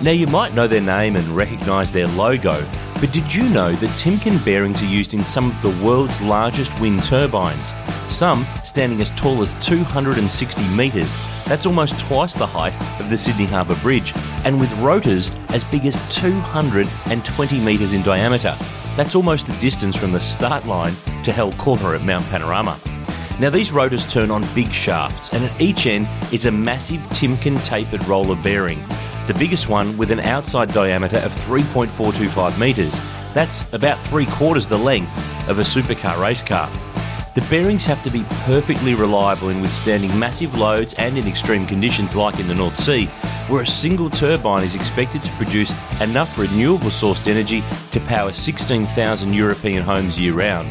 [0.00, 2.64] Now, you might know their name and recognise their logo,
[3.00, 6.78] but did you know that Timken bearings are used in some of the world's largest
[6.78, 7.72] wind turbines?
[8.08, 11.16] Some standing as tall as 260 metres,
[11.46, 14.12] that's almost twice the height of the Sydney Harbour Bridge,
[14.44, 18.56] and with rotors as big as 220 metres in diameter.
[18.98, 22.76] That's almost the distance from the start line to Hell Corner at Mount Panorama.
[23.38, 27.62] Now, these rotors turn on big shafts, and at each end is a massive Timken
[27.62, 28.80] tapered roller bearing,
[29.28, 33.00] the biggest one with an outside diameter of 3.425 metres.
[33.34, 35.16] That's about three quarters the length
[35.48, 36.68] of a supercar race car.
[37.36, 42.16] The bearings have to be perfectly reliable in withstanding massive loads and in extreme conditions
[42.16, 43.08] like in the North Sea,
[43.48, 49.32] where a single turbine is expected to produce enough renewable sourced energy to power 16,000
[49.32, 50.70] European homes year round.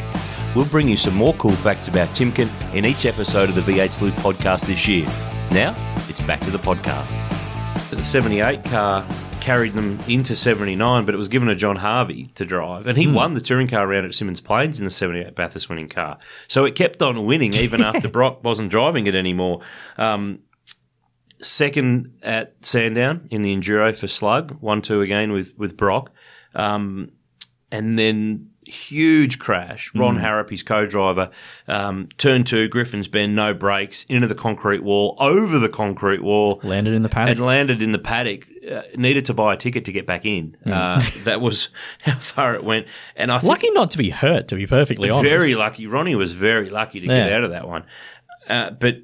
[0.54, 3.92] We'll bring you some more cool facts about Timken in each episode of the V8
[3.92, 5.06] Sleuth podcast this year.
[5.50, 5.74] Now,
[6.08, 7.10] it's back to the podcast.
[7.90, 9.06] The 78 car
[9.40, 12.86] carried them into 79, but it was given to John Harvey to drive.
[12.86, 15.88] And he won the touring car round at Symmons Plains in the 78 Bathurst winning
[15.88, 16.18] car.
[16.48, 19.62] So it kept on winning even after Brock wasn't driving it anymore.
[19.96, 20.40] Um,
[21.40, 26.10] second at Sandown in the Enduro for Slug, 1 2 again with, with Brock.
[26.54, 27.12] Um,
[27.70, 29.90] and then huge crash.
[29.94, 31.30] Ron Harrop, his co-driver,
[31.68, 36.60] um, turn two, Griffin's Bend, no brakes, into the concrete wall, over the concrete wall,
[36.62, 37.36] Landed in the paddock.
[37.36, 38.46] and landed in the paddock.
[38.70, 40.54] Uh, needed to buy a ticket to get back in.
[40.66, 41.68] Uh, that was
[42.00, 42.86] how far it went.
[43.16, 45.30] And I think Lucky not to be hurt, to be perfectly honest.
[45.30, 45.86] very lucky.
[45.86, 47.84] Ronnie was very lucky to get out of that one.
[48.46, 48.96] Uh, but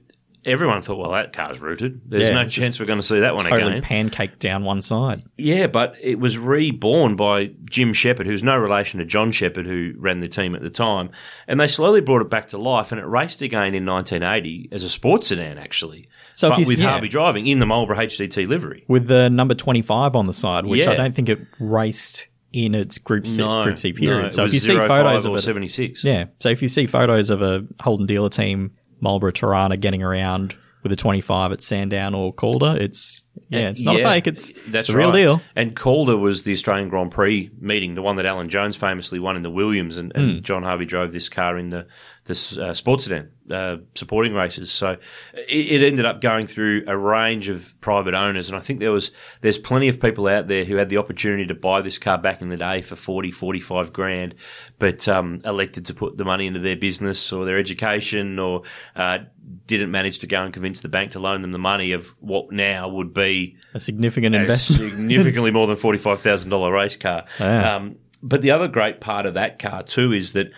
[0.44, 2.00] everyone thought, well, that car's rooted.
[2.06, 4.10] There's Yeah, no chance we're going to see that one Totally again.
[4.10, 5.24] pancaked down one side.
[5.36, 9.94] Yeah, but it was reborn by Jim Shepard, who's no relation to John Shepard, who
[9.98, 11.10] ran the team at the time.
[11.48, 14.84] And they slowly brought it back to life, and it raced again in 1980 as
[14.84, 16.08] a sports sedan, actually.
[16.34, 16.90] So but with yeah.
[16.90, 18.84] Harvey driving in the Marlboro HDT livery.
[18.88, 22.98] With the number 25 on the side, which I don't think it raced in its
[22.98, 24.20] Group C, group C period.
[24.20, 26.04] no, it so if you see photos of it, 76.
[26.04, 26.26] Yeah.
[26.38, 30.92] So if you see photos of a Holden dealer team, Marlboro Torana getting around with
[30.92, 34.26] a 25 at Sandown or Calder, it's yeah, it's not Yeah, a fake.
[34.26, 35.16] It's that's it's a real right.
[35.16, 35.42] deal.
[35.56, 39.36] And Calder was the Australian Grand Prix meeting, the one that Alan Jones famously won
[39.36, 40.42] in the Williams, and, and hmm.
[40.42, 41.86] John Harvey drove this car in the
[42.26, 44.72] this uh, sports sedan uh, supporting races.
[44.72, 44.92] So
[45.34, 48.92] it, it ended up going through a range of private owners, and I think there
[48.92, 49.10] was
[49.42, 52.40] there's plenty of people out there who had the opportunity to buy this car back
[52.40, 54.34] in the day for 40, 45 grand,
[54.78, 58.62] but um, elected to put the money into their business or their education, or
[58.96, 59.18] uh,
[59.66, 62.50] didn't manage to go and convince the bank to loan them the money of what
[62.52, 64.92] now would be A significant a investment.
[64.92, 67.24] significantly more than forty five thousand dollar race car.
[67.38, 67.74] Yeah.
[67.76, 70.50] Um, but the other great part of that car too is that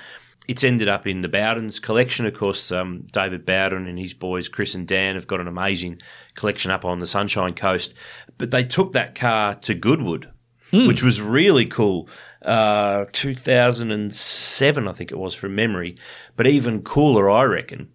[0.49, 2.27] it's ended up in the Bowden's collection.
[2.27, 6.01] Of course, um, David Bowden and his boys Chris and Dan have got an amazing
[6.35, 7.95] collection up on the Sunshine Coast.
[8.39, 10.31] But they took that car to Goodwood,
[10.73, 12.09] which was really cool.
[12.43, 15.97] Uh, 2007, I think it was from memory.
[16.37, 17.89] But even cooler, I reckon,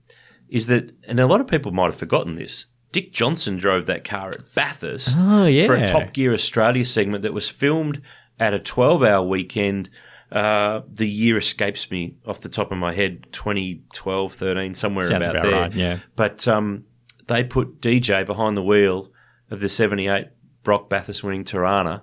[0.49, 2.65] is that, and a lot of people might have forgotten this.
[2.91, 5.65] Dick Johnson drove that car at Bathurst Oh, yeah.
[5.65, 8.01] for a Top Gear Australia segment that was filmed
[8.39, 9.89] at a 12 hour weekend.
[10.31, 15.27] Uh, the year escapes me off the top of my head 2012, 13, somewhere Sounds
[15.27, 15.61] about, about there.
[15.61, 15.99] right, yeah.
[16.15, 16.85] But um,
[17.27, 19.11] they put DJ behind the wheel
[19.49, 20.27] of the 78
[20.63, 22.01] Brock Bathurst winning Torana.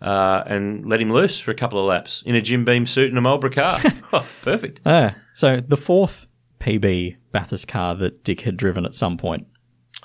[0.00, 3.08] Uh, and let him loose for a couple of laps in a Jim Beam suit
[3.08, 3.78] and a Marlboro car.
[4.12, 4.80] oh, perfect.
[4.84, 6.26] Ah, so the fourth
[6.60, 9.46] PB Bathurst car that Dick had driven at some point.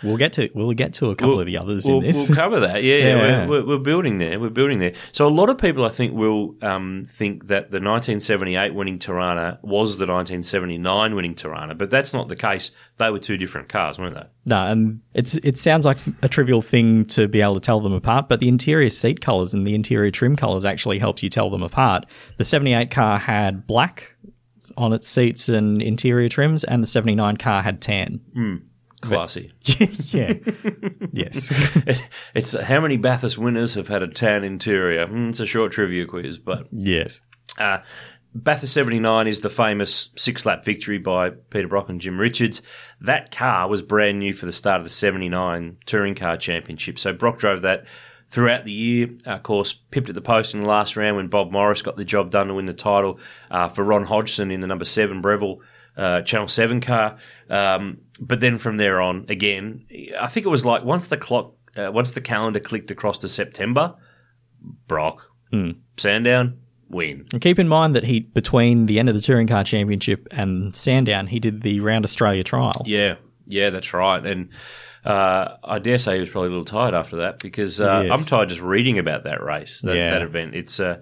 [0.03, 2.29] We'll get to we'll get to a couple of the others we'll, in this.
[2.29, 2.83] We'll cover that.
[2.83, 3.47] Yeah, yeah, Yeah.
[3.47, 4.39] We're, we're, we're building there.
[4.39, 4.93] We're building there.
[5.11, 9.61] So a lot of people, I think, will um, think that the 1978 winning Torana
[9.61, 12.71] was the 1979 winning Torana, but that's not the case.
[12.97, 14.25] They were two different cars, weren't they?
[14.45, 17.93] No, and it's it sounds like a trivial thing to be able to tell them
[17.93, 21.49] apart, but the interior seat colors and the interior trim colors actually helps you tell
[21.49, 22.05] them apart.
[22.37, 24.15] The 78 car had black
[24.77, 28.19] on its seats and interior trims, and the 79 car had tan.
[29.01, 29.51] Classy.
[30.11, 30.33] yeah.
[31.11, 31.51] yes.
[32.35, 35.07] it's how many Bathurst winners have had a tan interior?
[35.07, 37.21] Hmm, it's a short trivia quiz, but yes.
[37.57, 37.79] Uh,
[38.33, 42.61] Bathurst 79 is the famous six lap victory by Peter Brock and Jim Richards.
[43.01, 46.97] That car was brand new for the start of the 79 Touring Car Championship.
[46.97, 47.85] So Brock drove that
[48.29, 49.09] throughout the year.
[49.25, 52.05] Of course, pipped at the post in the last round when Bob Morris got the
[52.05, 55.59] job done to win the title uh, for Ron Hodgson in the number seven Breville
[55.97, 57.17] uh, Channel 7 car.
[57.49, 59.85] Um, but then from there on, again,
[60.19, 63.27] I think it was like once the clock, uh, once the calendar clicked across to
[63.29, 63.95] September,
[64.87, 65.23] Brock,
[65.97, 67.25] Sandown, win.
[67.33, 70.75] And keep in mind that he between the end of the Touring Car Championship and
[70.75, 72.83] Sandown, he did the Round Australia trial.
[72.85, 74.25] Yeah, yeah, that's right.
[74.25, 74.49] And
[75.03, 78.11] uh, I dare say he was probably a little tired after that because uh, Yes.
[78.19, 80.11] I'm tired just reading about that race, that, Yeah.
[80.11, 80.55] that event.
[80.55, 81.01] It's a,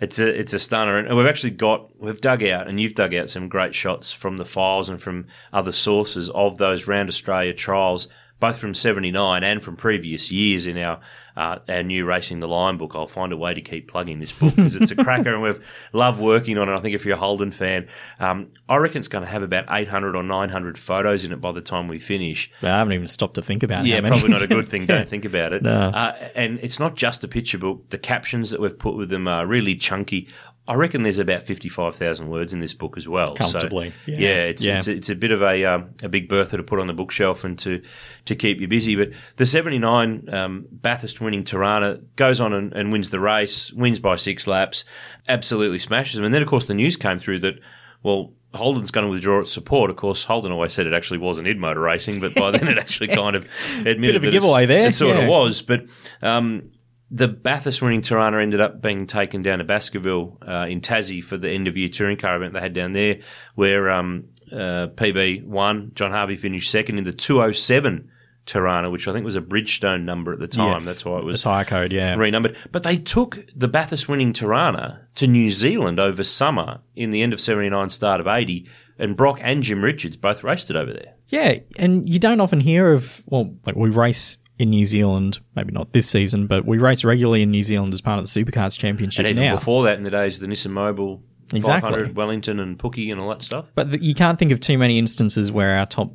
[0.00, 3.14] it's a, it's a stunner, and we've actually got we've dug out, and you've dug
[3.14, 7.54] out some great shots from the files and from other sources of those Round Australia
[7.54, 8.08] trials,
[8.40, 11.00] both from '79 and from previous years in our.
[11.36, 12.92] Uh, our new Racing the Line book.
[12.94, 15.62] I'll find a way to keep plugging this book because it's a cracker and we've
[15.92, 16.74] loved working on it.
[16.74, 19.66] I think if you're a Holden fan, um, I reckon it's going to have about
[19.68, 22.50] 800 or 900 photos in it by the time we finish.
[22.62, 23.90] I haven't even stopped to think about it.
[23.90, 24.86] Yeah, probably not a good thing.
[24.86, 25.62] Don't think about it.
[25.62, 25.90] No.
[25.90, 27.90] Uh, and it's not just a picture book.
[27.90, 30.28] The captions that we've put with them are really chunky.
[30.68, 33.28] I reckon there's about 55,000 words in this book as well.
[33.28, 34.18] So, Comfortably, yeah.
[34.18, 34.28] yeah.
[34.44, 34.78] it's, Yeah.
[34.78, 36.92] It's, a, it's a bit of a, um, a big bertha to put on the
[36.92, 37.82] bookshelf and to,
[38.24, 38.96] to keep you busy.
[38.96, 44.00] But the 79 um, Bathurst winning Torana goes on and, and wins the race, wins
[44.00, 44.84] by six laps,
[45.28, 46.24] absolutely smashes them.
[46.24, 47.60] And then, of course, the news came through that,
[48.02, 49.90] well, Holden's going to withdraw its support.
[49.90, 52.78] Of course, Holden always said it actually wasn't in motor racing, but by then it
[52.78, 53.46] actually kind of
[53.84, 55.22] admitted of a giveaway there, It sort yeah.
[55.22, 55.84] of was, but
[56.22, 56.70] um,
[57.10, 61.36] the Bathurst winning Torana ended up being taken down to Baskerville uh, in Tassie for
[61.36, 63.18] the end of year touring car event they had down there,
[63.54, 65.92] where um, uh, PB won.
[65.94, 68.10] John Harvey finished second in the 207
[68.46, 70.74] Torana, which I think was a Bridgestone number at the time.
[70.74, 71.92] Yes, That's why it was the tyre code.
[71.92, 72.56] Yeah, renumbered.
[72.72, 77.32] But they took the Bathurst winning Torana to New Zealand over summer in the end
[77.32, 81.14] of 79, start of 80, and Brock and Jim Richards both raced it over there.
[81.28, 85.72] Yeah, and you don't often hear of well, like we race in New Zealand, maybe
[85.72, 88.78] not this season, but we race regularly in New Zealand as part of the Supercars
[88.78, 89.56] Championship And even now.
[89.56, 91.20] before that, in the days of the Nissan Mobil
[91.54, 91.90] Exactly.
[91.90, 93.66] 500, Wellington and Pookie and all that stuff.
[93.74, 96.12] But th- you can't think of too many instances where our top,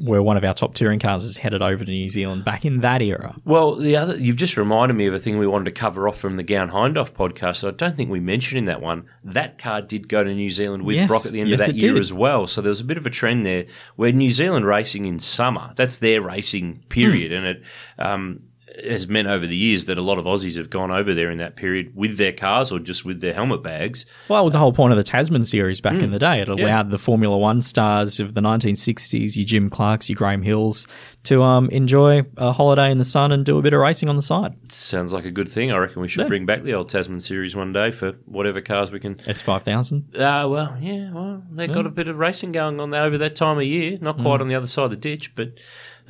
[0.00, 2.80] where one of our top touring cars is headed over to New Zealand back in
[2.80, 3.36] that era.
[3.44, 6.18] Well, the other you've just reminded me of a thing we wanted to cover off
[6.18, 7.60] from the Gown Hindhaugh podcast.
[7.62, 9.04] that I don't think we mentioned in that one.
[9.24, 11.66] That car did go to New Zealand with Yes, Brock at the end yes, of
[11.66, 12.00] that year did.
[12.00, 12.46] as well.
[12.46, 15.72] So there was a bit of a trend there where New Zealand racing in summer.
[15.76, 17.36] That's their racing period, Hmm.
[17.38, 17.62] and it
[17.98, 18.40] um,
[18.86, 21.38] has meant over the years that a lot of Aussies have gone over there in
[21.38, 24.06] that period with their cars or just with their helmet bags.
[24.28, 26.40] Well, that was the whole point of the Tasman series back in the day.
[26.40, 26.58] It allowed.
[26.58, 26.82] Yeah.
[26.84, 30.86] the Formula One stars of the 1960s, your Jim Clarks, your Graham Hills,
[31.24, 34.16] to um, enjoy a holiday in the sun and do a bit of racing on
[34.16, 34.54] the side.
[34.72, 35.70] Sounds like a good thing.
[35.70, 36.28] I reckon we should Yeah.
[36.28, 40.14] bring back the old Tasman series one day for whatever cars we can S5000.
[40.16, 43.58] Uh, well, yeah, well, they've got a bit of racing going on over that time
[43.58, 43.98] of year.
[44.00, 45.52] Not quite on the other side of the ditch, but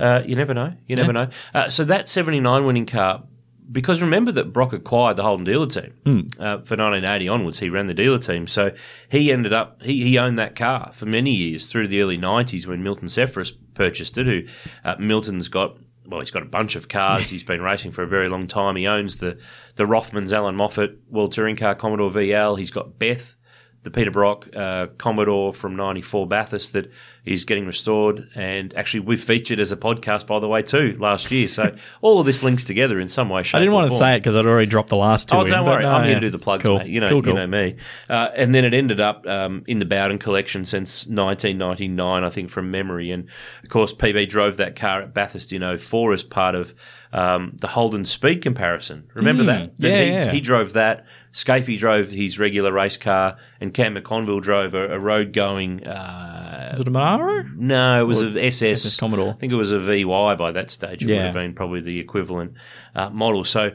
[0.02, 0.74] uh, you never know.
[0.86, 1.28] You never know.
[1.54, 3.22] Uh, so that 79 winning car,
[3.70, 5.94] because remember that Brock acquired the Holden dealer team
[6.38, 7.58] uh, for 1980 onwards.
[7.60, 8.46] He ran the dealer team.
[8.48, 8.72] So
[9.08, 12.66] he ended up, he, he owned that car for many years through the early 90s
[12.66, 14.42] when Milton Seferis purchased it, who
[14.84, 17.28] uh, Milton's got well, he's got a bunch of cars.
[17.30, 18.74] He's been racing for a very long time.
[18.74, 19.38] He owns the
[19.76, 22.58] the Rothmans Allan Moffat World Touring Car Commodore VL.
[22.58, 23.36] He's got Beth,
[23.84, 26.90] the Peter Brock uh, Commodore from '94 Bathurst that
[27.24, 28.28] is getting restored.
[28.34, 31.46] And actually, we've featured as a podcast, by the way, too last year.
[31.48, 33.42] So all of this links together in some way.
[33.42, 33.98] Shape, I didn't want to form.
[33.98, 35.36] say it because I'd already dropped the last two.
[35.36, 35.82] Oh, don't but worry.
[35.84, 36.20] no, I'm here yeah.
[36.20, 36.78] to do the plugs, Cool.
[36.78, 36.88] mate.
[36.88, 37.76] You know, Cool, you know me.
[38.08, 42.50] Uh, and then it ended up um, in the Bowden collection since 1999, I think,
[42.50, 43.10] from memory.
[43.10, 43.28] And
[43.62, 46.74] of course, PB drove that car at Bathurst in 04 as part of
[47.12, 49.08] um, the Holden speed comparison.
[49.14, 49.76] Remember that?
[49.78, 50.32] that yeah, he, yeah.
[50.32, 51.06] he drove that.
[51.32, 55.86] Skaife drove his regular race car, and Cam McConville drove a, a road going.
[55.86, 57.42] Uh, Was it a Monaro?
[57.56, 59.30] no, it was a SS, SS Commodore.
[59.30, 61.02] I think it was a VY by that stage.
[61.02, 62.54] It would have been probably the equivalent
[62.94, 63.44] uh, model.
[63.44, 63.70] So,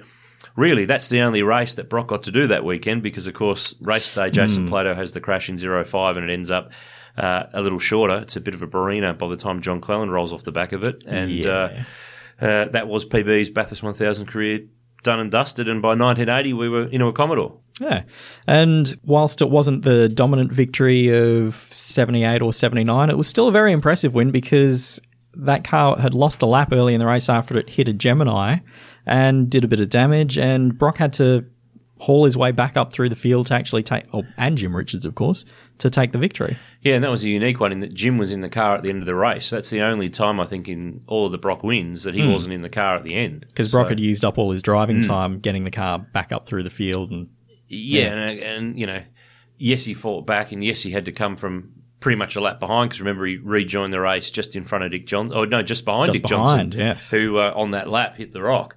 [0.55, 3.73] really, that's the only race that Brock got to do that weekend because, of course,
[3.81, 4.69] race day, Jason Hmm.
[4.69, 6.71] Plato has the crash in 05 and it ends up
[7.17, 8.17] uh, a little shorter.
[8.19, 10.71] It's a bit of a barina by the time John Cleland rolls off the back
[10.73, 11.03] of it.
[11.07, 11.51] And Yeah.
[11.51, 11.83] uh,
[12.45, 14.59] uh, that was PB's Bathurst 1000 career
[15.03, 15.67] done and dusted.
[15.67, 17.57] And by 1980, we were into a Commodore.
[17.79, 18.03] Yeah.
[18.47, 23.51] And whilst it wasn't the dominant victory of 78 or 79, it was still a
[23.51, 24.99] very impressive win because
[25.33, 28.57] that car had lost a lap early in the race after it hit a Gemini
[29.05, 30.37] and did a bit of damage.
[30.37, 31.45] And Brock had to
[31.99, 35.05] haul his way back up through the field to actually take, oh, and Jim Richards,
[35.05, 35.45] of course,
[35.79, 36.57] to take the victory.
[36.81, 38.83] Yeah, and that was a unique one in that Jim was in the car at
[38.83, 39.49] the end of the race.
[39.49, 42.53] That's the only time I think in all of the Brock wins that he wasn't
[42.53, 43.41] in the car at the end.
[43.47, 46.45] Because Brock So- had used up all his driving time getting the car back up
[46.45, 47.11] through the field.
[47.11, 47.27] And
[47.67, 49.01] Yeah, And, and you know,
[49.57, 52.59] yes, he fought back, and yes, he had to come from pretty much a lap
[52.59, 55.35] behind because remember he rejoined the race just in front of Dick Johnson.
[55.37, 57.09] Oh no, just behind Just Dick behind, Johnson, yes.
[57.11, 58.76] who uh, on that lap hit the rock.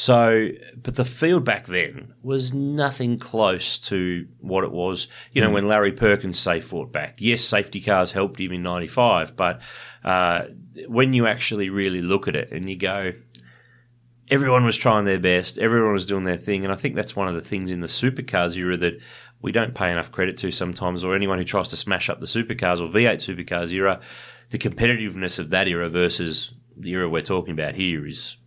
[0.00, 0.48] So,
[0.82, 5.08] but the field back then was nothing close to what it was.
[5.32, 5.54] You know, Hmm.
[5.54, 7.16] when Larry Perkins say fought back.
[7.18, 9.60] Yes, safety cars helped him in '95, but
[10.02, 10.44] uh,
[10.88, 13.12] when you actually really look at it and you go,
[14.30, 17.28] everyone was trying their best, everyone was doing their thing, and I think that's one
[17.28, 18.98] of the things in the supercars era that
[19.42, 22.26] we don't pay enough credit to sometimes, or anyone who tries to smash up the
[22.26, 24.00] supercars or V8 supercars era,
[24.48, 28.38] the competitiveness of that era versus the era we're talking about here is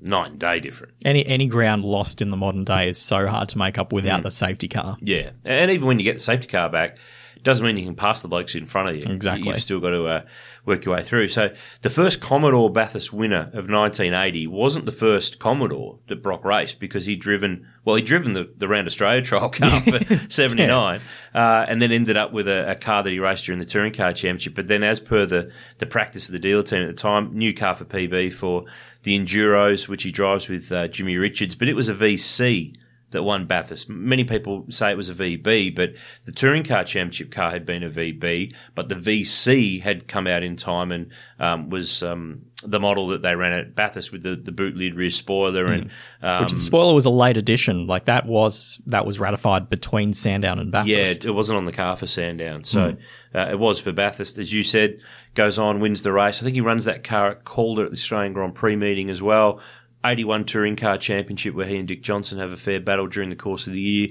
[0.00, 0.94] night and day different.
[1.04, 4.22] any, any ground lost in the modern day is so hard to make up without
[4.22, 4.96] the safety car.
[5.00, 6.98] Yeah, and even when you get the safety car back,
[7.42, 9.12] doesn't mean you can pass the blokes in front of you.
[9.12, 9.48] Exactly.
[9.48, 10.22] You've still got to uh,
[10.64, 11.28] work your way through.
[11.28, 16.80] So the first Commodore Bathurst winner of 1980 wasn't the first Commodore that Brock raced
[16.80, 21.00] because he'd driven, well, he'd driven the, the Round Australia trial car for 79
[21.34, 23.92] uh, and then ended up with a, a car that he raced during the Touring
[23.92, 24.54] Car Championship.
[24.54, 27.54] But then as per the, the practice of the dealer team at the time, new
[27.54, 28.64] car for PB for
[29.02, 32.76] the Enduros, which he drives with uh, Jimmy Richards, but it was a VC
[33.10, 33.88] that won Bathurst.
[33.88, 35.94] Many people say it was a VB, but
[36.24, 40.42] the Touring Car Championship car had been a VB, but the VC had come out
[40.42, 44.36] in time and um, was um, the model that they ran at Bathurst with the,
[44.36, 45.90] the boot lid rear spoiler and
[46.22, 47.86] um, Which the spoiler was a late addition.
[47.86, 51.24] Like that was that was ratified between Sandown and Bathurst.
[51.24, 52.64] Yeah, it, wasn't on the car for Sandown.
[52.64, 52.96] So
[53.34, 54.38] uh, it was for Bathurst.
[54.38, 55.00] As you said,
[55.34, 56.42] goes on, wins the race.
[56.42, 59.22] I think he runs that car at Calder at the Australian Grand Prix meeting as
[59.22, 59.60] well.
[60.04, 63.36] 81 Touring Car Championship where he and Dick Johnson have a fair battle during the
[63.36, 64.08] course of the year.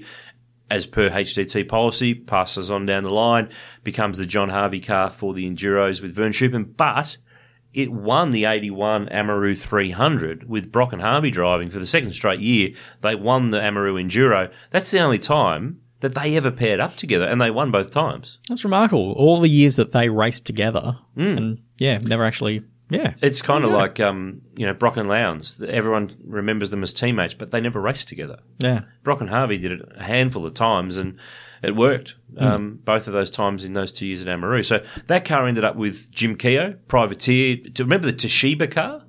[0.72, 3.50] As per HDT policy, passes on down the line,
[3.84, 7.18] becomes the John Harvey car for the Enduros with Vern Schuppan, but
[7.74, 12.40] it won the 81 Amaroo 300 with Brock and Harvey driving for the second straight
[12.40, 12.70] year.
[13.02, 14.52] They won the Amaroo Enduro.
[14.70, 18.38] That's the only time that they ever paired up together, and they won both times.
[18.48, 19.14] That's remarkable.
[19.14, 21.22] All the years that they raced together, Hmm.
[21.38, 22.62] and yeah, never actually.
[22.90, 25.62] Yeah, It's kind of like um, you know Brock and Lowndes.
[25.62, 28.40] Everyone remembers them as teammates, but they never raced together.
[28.60, 28.82] yeah.
[29.04, 31.18] Brock and Harvey did it a handful of times, and
[31.62, 32.16] it worked.
[32.38, 34.66] Um, both of those times in those two years at Amaroo.
[34.66, 37.56] So that car ended up with Jim Keogh, privateer.
[37.58, 39.04] Do you remember the Toshiba car?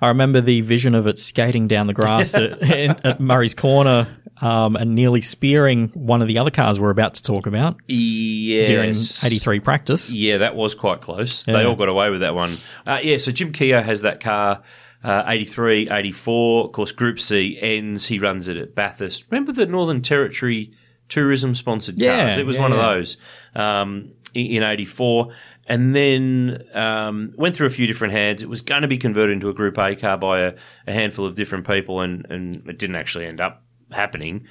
[0.00, 4.08] I remember the vision of it skating down the grass at, at Murray's Corner
[4.40, 8.68] um, and nearly spearing one of the other cars we're about to talk about Yes.
[8.68, 10.14] during 83 practice.
[10.14, 11.44] Yeah, that was quite close.
[11.44, 12.56] They all got away with that one.
[12.86, 14.62] Uh, yeah, so Jim Keogh has that car.
[15.04, 16.64] Uh, 83, 84.
[16.64, 18.06] Of course, Group C ends.
[18.06, 19.24] He runs it at Bathurst.
[19.30, 20.72] Remember the Northern Territory
[21.08, 22.02] tourism sponsored cars?
[22.02, 23.16] Yeah, it was yeah, one of those
[23.54, 25.32] um, in, in 84.
[25.68, 28.42] And then um, went through a few different hands.
[28.42, 30.54] It was going to be converted into a Group A car by a,
[30.86, 33.62] a handful of different people, and, and it didn't actually end up
[33.92, 34.46] happening.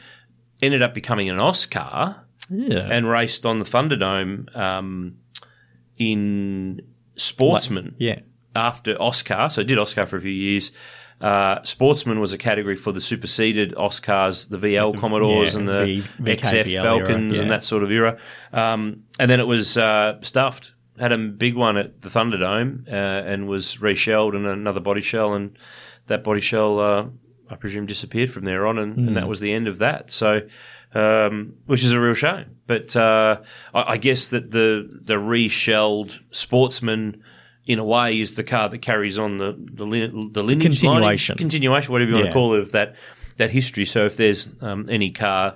[0.61, 2.87] Ended up becoming an Auscar Yeah.
[2.91, 5.17] and raced on the Thunderdome um,
[5.97, 6.81] in
[7.15, 8.19] Sportsman yeah.
[8.55, 9.51] after Auscar.
[9.51, 10.71] So did Auscar for a few years.
[11.21, 16.03] Uh, Sportsman was a category for the superseded Auscars, the VL Commodores yeah, and the
[16.19, 18.17] V- XF VL Falcons era, and that sort of era.
[18.51, 20.73] Um, and then it was uh, stuffed.
[20.99, 25.33] Had a big one at the Thunderdome uh, and was reshelled and another body shell.
[25.33, 25.57] And
[26.07, 27.05] that body shell, uh,
[27.55, 28.77] I presume, disappeared from there on.
[28.77, 29.13] And, and Hmm.
[29.15, 30.11] that was the end of that.
[30.11, 30.41] So,
[30.93, 32.45] um, which is a real shame.
[32.67, 33.41] But uh,
[33.73, 37.23] I, I guess that the the reshelled Sportsman,
[37.65, 41.01] in a way, is the car that carries on the the, lin- the lineage, Continuation.
[41.03, 42.31] lineage, continuation, whatever you want Yeah.
[42.31, 42.95] to call it, of that
[43.37, 43.85] that history.
[43.85, 45.55] So if there's um, any car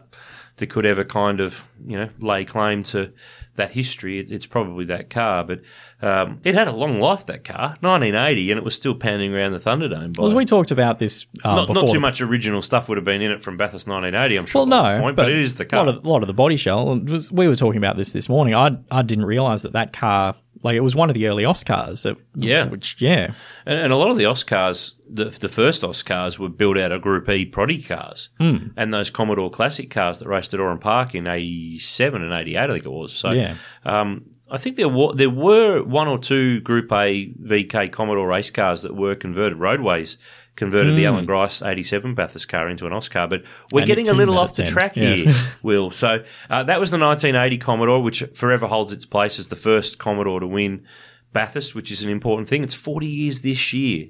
[0.57, 3.11] that could ever kind of you know lay claim to
[3.55, 5.43] that history, it, it's probably that car.
[5.43, 5.61] But
[6.01, 9.51] um, it had a long life, that car, 1980, and it was still pounding around
[9.51, 10.15] the Thunderdome.
[10.15, 11.83] By, Well, as we talked about this uh, not, before.
[11.83, 14.35] not too the- much original stuff would have been in it from Bathurst 1980.
[14.37, 14.65] I'm sure.
[14.65, 15.85] Well, that no, point, but, it is the A car.
[15.85, 16.97] lot of, a lot of the body shell.
[16.99, 18.55] Was, we were talking about this this morning.
[18.55, 22.05] I I didn't realize that that car, like, it was one of the early Auscars.
[22.09, 22.69] It, Yeah.
[22.69, 23.33] Which, yeah.
[23.65, 27.01] And, and a lot of the Auscars, the, the first Auscars were built out of
[27.01, 28.29] Group E Proddy cars.
[28.39, 28.71] Mm.
[28.77, 32.67] And those Commodore Classic cars that raced at Oran Park in 87 and 88, I
[32.73, 33.13] think it was.
[33.13, 33.55] So Yeah.
[33.85, 38.49] um, I think there were, there were one or two Group A VK Commodore race
[38.51, 39.57] cars that were converted.
[39.59, 40.17] Roadways
[40.55, 43.29] converted the Allan Grice 87 Bathurst car into an Auscar.
[43.29, 44.71] But we're And getting a little off the end.
[44.73, 45.19] track Yes.
[45.19, 45.33] here,
[45.63, 45.89] Will.
[45.91, 49.99] So uh, that was the 1980 Commodore, which forever holds its place as the first
[49.99, 50.83] Commodore to win
[51.31, 52.63] Bathurst, which is an important thing.
[52.63, 54.07] It's 40 years this year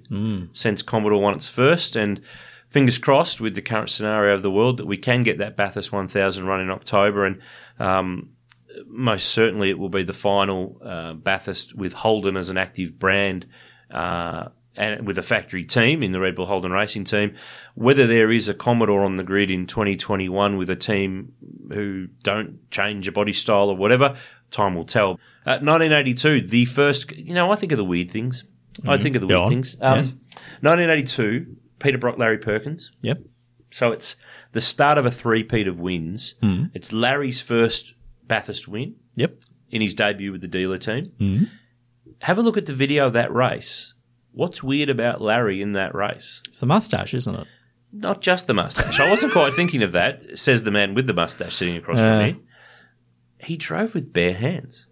[0.54, 2.22] since Commodore won its first, and
[2.70, 5.92] fingers crossed with the current scenario of the world that we can get that Bathurst
[5.92, 7.40] 1000 run in October, and
[7.78, 8.30] um,
[8.88, 13.48] most certainly it will be the final uh, Bathurst with Holden as an active brand.
[13.92, 17.34] Uh, and with a factory team in the Red Bull Holden Racing team,
[17.76, 21.34] whether there is a Commodore on the grid in 2021 with a team
[21.74, 24.16] who don't change a body style or whatever,
[24.52, 25.14] time will tell.
[25.46, 28.46] Uh, 1982, the first, you know, I think of the weird things.
[28.88, 29.50] I think of the Go weird on.
[29.52, 29.76] things.
[29.82, 30.14] Um, Yes.
[30.62, 32.92] 1982, Peter Brock, Larry Perkins.
[33.02, 33.20] Yep.
[33.72, 34.16] So it's
[34.54, 36.36] the start of a three-peat of wins.
[36.74, 37.96] It's Larry's first
[38.30, 39.36] Bathurst win Yep.
[39.72, 41.50] in his debut with the dealer team.
[42.20, 43.94] Have a look at the video of that race.
[44.32, 46.42] What's weird about Larry in that race?
[46.48, 47.48] It's the mustache, isn't it?
[47.92, 49.00] Not just the mustache.
[49.00, 52.04] I wasn't quite thinking of that, says the man with the mustache sitting across Uh.
[52.06, 52.36] from me.
[53.40, 54.86] He drove with bare hands.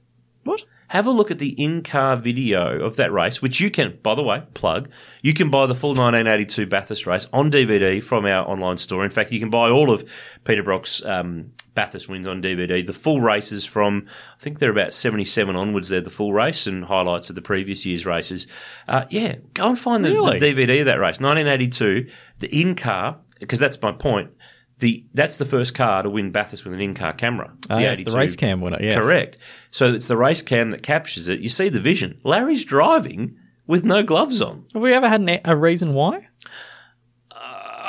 [0.43, 0.63] What?
[0.91, 4.23] Have a look at the in-car video of that race, which you can, by the
[4.23, 4.89] way, plug.
[5.21, 9.03] You can buy the full 1982 Bathurst race on DVD from our online store.
[9.03, 10.05] In fact, you can buy all of
[10.45, 12.83] Peter Brock's um, Bathurst wins on DVD.
[12.83, 14.07] The full races from,
[14.39, 15.89] I think they're about 77 onwards.
[15.89, 18.47] They're the full race and highlights of the previous year's races.
[18.87, 20.39] Uh, yeah, go and find the, Really?
[20.39, 21.19] the DVD of that race.
[21.21, 22.09] 1982,
[22.39, 24.31] the in-car, because that's my point.
[24.79, 27.53] The that's the first car to win Bathurst with an in-car camera.
[27.69, 28.17] Ah, yes, the 82.
[28.17, 29.03] race cam winner, yes.
[29.03, 29.37] Correct.
[29.69, 31.39] So it's the race cam that captures it.
[31.41, 32.19] You see the vision.
[32.23, 34.65] Larry's driving with no gloves on.
[34.73, 36.26] Have we ever had an, a reason why?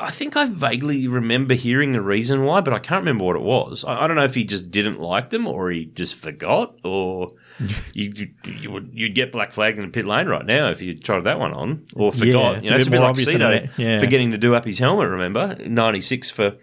[0.00, 3.42] I think I vaguely remember hearing the reason why, but I can't remember what it
[3.42, 3.84] was.
[3.84, 7.32] I, I don't know if he just didn't like them or he just forgot or
[7.92, 10.80] you, you, you would you'd get black flagged in the pit lane right now if
[10.80, 12.58] you tried that one on or forgot.
[12.58, 13.98] it's you know, a it's a bit like Cito yeah.
[13.98, 15.08] forgetting to do up his helmet.
[15.08, 16.56] Remember, ninety six for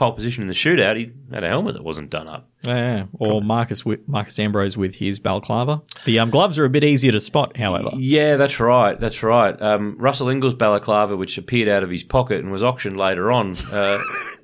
[0.00, 0.96] pole position in the shootout.
[0.96, 2.48] He had a helmet that wasn't done up.
[2.62, 5.82] Yeah, or Marcus Marcus Ambrose with his balaclava.
[6.06, 7.90] The um, gloves are a bit easier to spot, however.
[7.94, 8.98] Yeah, that's right.
[8.98, 9.60] That's right.
[9.60, 13.56] Um, Russell Ingall's balaclava, which appeared out of his pocket and was auctioned later on.
[13.70, 14.02] Uh,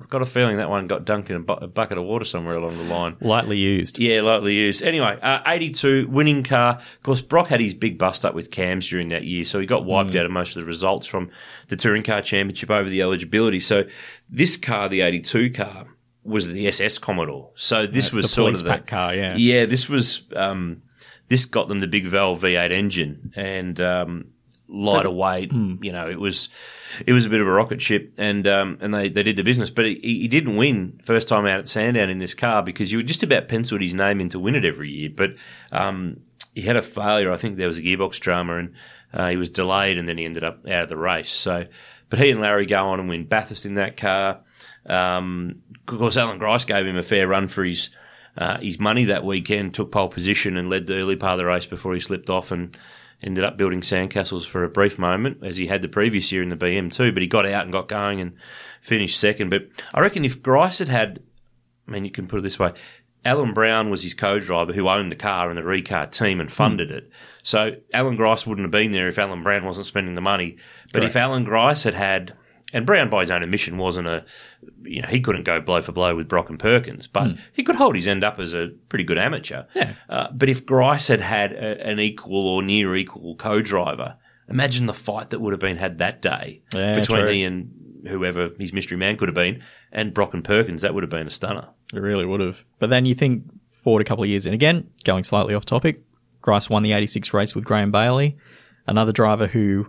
[0.00, 2.24] I've got a feeling that one got dunked in a, bu- a bucket of water
[2.24, 3.16] somewhere along the line.
[3.20, 3.98] Lightly used.
[3.98, 4.82] Yeah, lightly used.
[4.82, 6.76] Anyway, uh, 82, winning car.
[6.76, 9.66] Of course, Brock had his big bust up with CAMS during that year, so he
[9.66, 11.30] got wiped out of most of the results from
[11.68, 13.60] the Touring Car Championship over the eligibility.
[13.60, 13.84] So
[14.28, 15.86] this car, the 82 car,
[16.22, 17.50] was the SS Commodore.
[17.54, 19.36] So this was the sort of the, pack car, yeah.
[19.36, 20.82] Yeah, this was um,
[21.28, 24.32] this got them the big valve V8 engine and um,
[24.68, 25.52] lighter weight.
[25.82, 26.48] You know, it was
[27.04, 29.42] it was a bit of a rocket ship, and um, and they, they did the
[29.42, 29.70] business.
[29.70, 32.98] But he, he didn't win first time out at Sandown in this car because you
[32.98, 35.10] were just about penciled his name in to win it every year.
[35.14, 35.34] But
[35.72, 36.20] um,
[36.54, 37.30] he had a failure.
[37.30, 38.74] I think there was a gearbox drama, and
[39.12, 41.30] uh, he was delayed, and then he ended up out of the race.
[41.30, 41.66] So,
[42.10, 44.40] but he and Larry go on and win Bathurst in that car.
[44.86, 47.90] Um, of course, Allan Grice gave him a fair run for his
[48.38, 49.74] uh, his money that weekend.
[49.74, 52.50] Took pole position and led the early part of the race before he slipped off
[52.50, 52.76] and
[53.26, 56.48] ended up building sandcastles for a brief moment, as he had the previous year in
[56.48, 57.12] the BM too.
[57.12, 58.34] But he got out and got going and
[58.80, 59.50] finished second.
[59.50, 61.20] But I reckon if Grice had had,
[61.86, 62.72] I mean, you can put it this way.
[63.24, 66.90] Alan Browne was his co-driver who owned the car and the Re-Car team and funded
[66.90, 66.98] hmm.
[66.98, 67.10] it.
[67.42, 70.56] So Allan Grice wouldn't have been there if Alan Browne wasn't spending the money.
[70.92, 72.34] But if Allan Grice had had,
[72.72, 74.24] and Browne by his own admission wasn't a,
[74.82, 77.76] you know, he couldn't go blow for blow with Brock and Perkins, but he could
[77.76, 79.64] hold his end up as a pretty good amateur.
[79.74, 79.94] Yeah.
[80.08, 84.16] Uh, but if Grice had had a, an equal or near equal co-driver,
[84.48, 87.30] imagine the fight that would have been had that day Yeah, between true.
[87.30, 87.72] he and
[88.06, 89.62] whoever his mystery man could have been,
[89.92, 90.82] and Brock and Perkins.
[90.82, 91.66] That would have been a stunner.
[91.92, 92.64] It really would have.
[92.78, 93.44] But then you think
[93.82, 96.02] forward a couple of years, and again, going slightly off topic,
[96.40, 98.36] Grice won the 86 race with Graham Bailey,
[98.86, 99.88] another driver who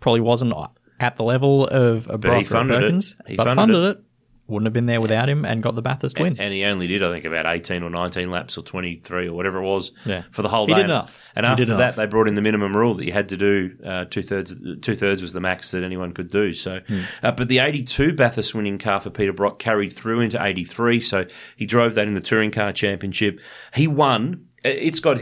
[0.00, 0.52] probably wasn't
[1.00, 2.80] at the level of a Brock or.
[2.80, 4.03] Perkins, He but funded it.
[4.46, 6.32] Wouldn't have been there without him and got the Bathurst win.
[6.32, 9.32] And, and he only did, I think, about 18 or 19 laps or 23 or
[9.32, 10.24] whatever it was Yeah.
[10.32, 10.80] for the whole He day.
[10.80, 11.18] did enough.
[11.34, 11.96] And He after that, enough.
[11.96, 14.54] they brought in the minimum rule that you had to do uh, two thirds.
[14.82, 16.52] Two thirds was the max that anyone could do.
[16.52, 17.00] So, Hmm.
[17.22, 21.00] uh, but the 82 Bathurst winning car for Peter Brock carried through into 83.
[21.00, 21.24] So
[21.56, 23.40] he drove that in the touring car championship.
[23.74, 24.44] He won.
[24.62, 25.20] Uh, It's got,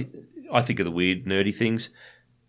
[0.53, 1.91] I think, of the weird nerdy things.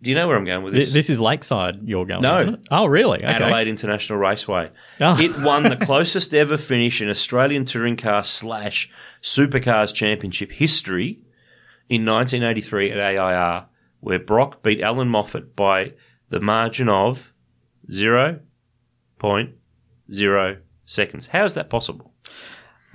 [0.04, 0.92] Do you know where I'm going with this?
[0.92, 2.58] this is Lakeside you're going, No.
[2.70, 3.20] Oh, really?
[3.20, 3.28] Okay.
[3.28, 4.70] Adelaide International Raceway.
[5.00, 5.18] Oh.
[5.18, 8.92] It won the closest ever finish in Australian touring car slash
[9.22, 11.22] supercars championship history
[11.88, 13.68] in 1983 at AIR,
[14.02, 15.94] where Brock beat Allan Moffat by
[16.30, 17.32] the margin of
[17.90, 21.28] 0.0 seconds.
[21.28, 22.13] How is that possible?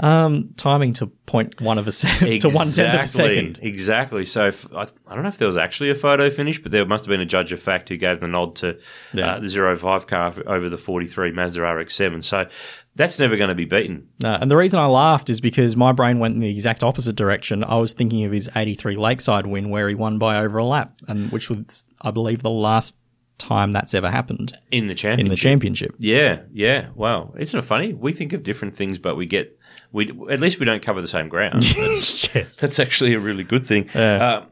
[0.01, 3.59] Um, timing to point one of a second to one tenth of a second.
[3.63, 4.25] Exactly.
[4.25, 6.87] So if, I, I don't know if there was actually a photo finish, but there
[6.87, 8.79] must have been a judge of fact who gave the nod to
[9.13, 9.35] Yeah.
[9.35, 12.23] uh, the 05 car over the 43 Mazda RX-7.
[12.23, 12.47] So
[12.95, 14.09] that's never going to be beaten.
[14.23, 17.17] No, and the reason I laughed is because my brain went in the exact opposite
[17.17, 17.65] direction.
[17.65, 20.93] I was thinking of his 83 Lakeside win where he won by over a lap,
[21.09, 22.97] and which was, I believe, the last
[23.39, 25.27] time that's ever happened In the championship.
[25.27, 25.95] in the championship.
[25.99, 26.89] Yeah, yeah.
[26.97, 27.35] Wow.
[27.39, 27.93] Isn't it funny?
[27.95, 29.57] We think of different things, but we get,
[29.93, 31.63] we at least we don't cover the same ground.
[31.63, 32.57] That's, yes.
[32.57, 33.89] that's actually a really good thing.
[33.95, 34.25] Yeah.
[34.25, 34.45] Uh,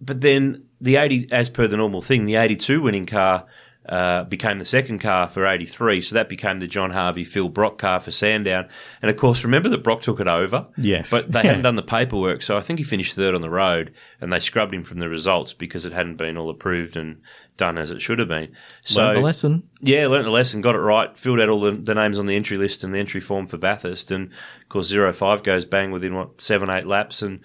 [0.00, 3.46] but then the 80, as per the normal thing, the 82 winning car
[3.88, 6.00] uh, became the second car for 83.
[6.00, 8.68] So that became the John Harvey Phil Brock car for Sandown.
[9.02, 10.68] And of course, remember that Brock took it over?
[10.76, 11.10] Yes.
[11.10, 11.46] But they Yeah.
[11.48, 12.42] hadn't done the paperwork.
[12.42, 15.08] So I think he finished third on the road and they scrubbed him from the
[15.08, 17.16] results because it hadn't been all approved and
[17.56, 18.52] done as it should have been.
[18.84, 19.62] So Learned the lesson.
[19.80, 22.36] yeah, learnt the lesson, got it right, filled out all the, the names on the
[22.36, 24.28] entry list and the entry form for Bathurst, and
[24.62, 27.40] of course zero five goes bang within what seven eight laps, and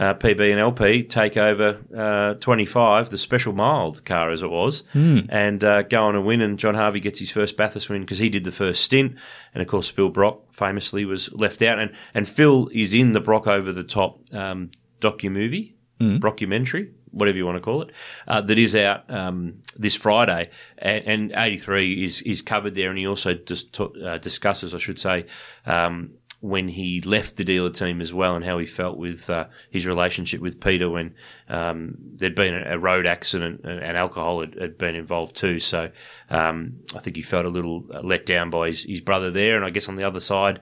[0.00, 4.50] uh, PB and LP take over uh, twenty five, the special mild car as it
[4.50, 6.40] was, and uh, go on and win.
[6.40, 9.14] And John Harvey gets his first Bathurst win because he did the first stint,
[9.54, 13.20] and of course Phil Brock famously was left out, and and Phil is in the
[13.20, 14.70] Brock over the top um,
[15.00, 15.76] docu movie,
[16.18, 17.90] documentary, whatever you want to call it,
[18.26, 20.48] uh, that is out um, this Friday,
[20.78, 24.78] and, and 83 is is covered there, and he also just ta- uh, discusses, I
[24.78, 25.24] should say.
[25.66, 29.46] Um, when he left the dealer team as well, and how he felt with uh,
[29.70, 31.14] his relationship with Peter when
[31.48, 35.58] um, there'd been a, road accident and, and alcohol had, had been involved too.
[35.58, 35.90] So
[36.30, 39.56] um, I think he felt a little uh, let down by his, his brother there,
[39.56, 40.60] and I guess on the other side,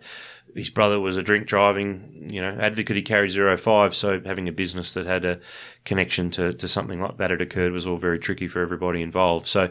[0.54, 2.96] his brother was a drink driving, you know, advocate.
[2.96, 5.38] He carried zero five, so having a business that had a
[5.84, 9.46] connection to, to something like that had occurred was all very tricky for everybody involved.
[9.46, 9.68] So,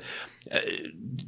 [0.51, 0.59] uh,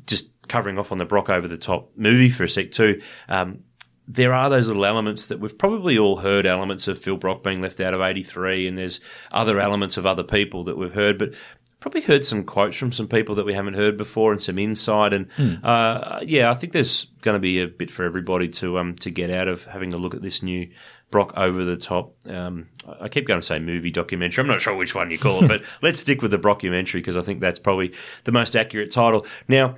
[0.06, 3.02] just covering off on the Brock over the top movie for a sec too.
[3.28, 3.64] Um,
[4.12, 7.62] there are those little elements that we've probably all heard elements of Phil Brock being
[7.62, 9.00] left out of 83, and there's
[9.32, 11.34] other elements of other people that we've heard, but
[11.80, 15.14] probably heard some quotes from some people that we haven't heard before and some insight.
[15.14, 15.28] And
[15.64, 19.12] uh, yeah, I think there's going to be a bit for everybody to um, to
[19.12, 20.68] get out of having a look at this new
[21.12, 22.16] Brock over the top.
[22.28, 22.68] Um,
[23.00, 24.42] I keep going to say movie documentary.
[24.42, 27.18] I'm not sure which one you call it, but let's stick with the Brockumentary because
[27.18, 27.94] I think that's probably
[28.26, 29.26] the most accurate title.
[29.48, 29.76] Now,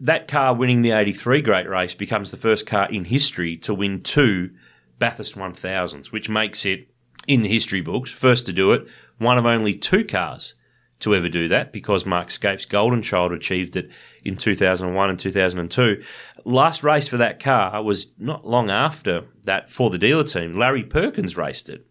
[0.00, 4.02] that car winning the 83 Great Race becomes the first car in history to win
[4.02, 4.50] two
[4.98, 6.88] Bathurst 1000s, which makes it,
[7.26, 8.86] in the history books, first to do it,
[9.18, 10.54] one of only two cars
[11.00, 13.90] to ever do that because Mark Skaife's Golden Child achieved it
[14.24, 16.02] in 2001 and 2002.
[16.44, 20.54] Last race for that car was not long after that for the dealer team.
[20.54, 21.86] Larry Perkins raced it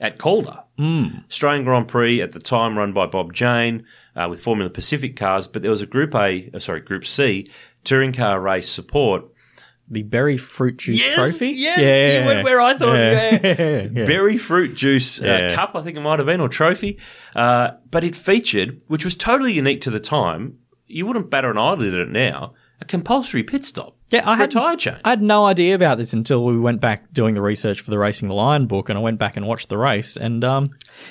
[0.00, 0.64] at Calder.
[0.78, 1.26] Mm.
[1.28, 3.86] Australian Grand Prix at the time run by Bob Jane
[4.16, 7.50] uh, with Formula Pacific cars, but there was a Group A, uh, sorry, Group C
[7.84, 9.24] touring car race support.
[9.90, 11.48] The Berri fruit juice Yes, trophy.
[11.54, 13.88] yes, you went where I thought, yeah.
[13.92, 14.04] Yeah.
[14.06, 16.98] Berri fruit juice uh, cup, I think it might have been, or trophy.
[17.34, 20.58] Uh, but it featured, which was totally unique to the time.
[20.86, 22.54] You wouldn't batter an eyelid at it now.
[22.82, 23.96] A compulsory pit stop.
[24.10, 25.00] Yeah, I had a tyre change.
[25.04, 27.98] I had no idea about this until we went back doing the research for the
[27.98, 30.70] Racing the Lion book, and I went back and watched the race, and um,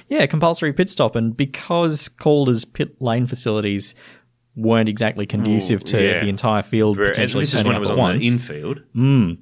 [0.09, 3.95] yeah, compulsory pit stop, and because Calder's pit lane facilities
[4.53, 6.19] weren't exactly conducive to yeah.
[6.19, 8.21] the entire field Very- potentially this is when it was on once.
[8.21, 8.81] the infield.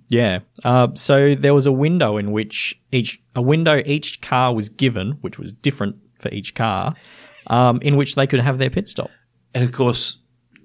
[0.08, 0.40] Yeah.
[0.64, 5.14] Uh, so there was a window in which each a window each car was given,
[5.22, 6.94] which was different for each car,
[7.48, 9.10] um, in which they could have their pit stop.
[9.56, 10.19] And of course,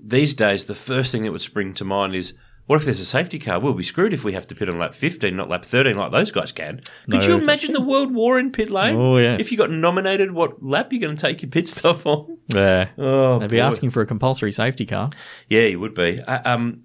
[0.07, 2.35] these days, the first thing that would spring to mind is
[2.67, 3.61] what if there's a safety car?
[3.61, 6.13] We'll be screwed if we have to pit on lap 15, not lap 13, like
[6.13, 6.81] those guys can.
[7.11, 8.97] Could No you imagine the world war in pit lane?
[8.97, 9.41] Oh, yes.
[9.41, 12.39] If you got nominated, what lap you're going to take your pit stop on?
[12.49, 12.89] Yeah.
[12.99, 13.63] Oh, They'd be boy.
[13.63, 15.11] asking for a compulsory safety car.
[15.49, 16.21] Yeah, you would be.
[16.21, 16.85] Uh, um,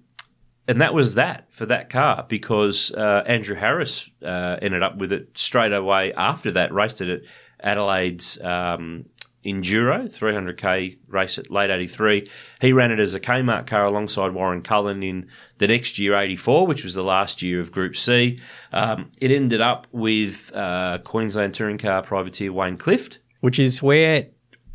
[0.68, 5.12] and that was that for that car because uh, Andrew Harris uh, ended up with
[5.12, 7.22] it straight away after that, raced it at
[7.62, 9.06] Adelaide's um,
[9.44, 12.28] Enduro 300k race at late 83.
[12.60, 15.28] He ran it as a Kmart car alongside Warren Cullen in
[15.58, 18.38] the next year, 84, which was the last year of Group C.
[18.72, 23.18] Um, it ended up with uh, Queensland touring car privateer Wayne Clift.
[23.40, 24.26] which is where,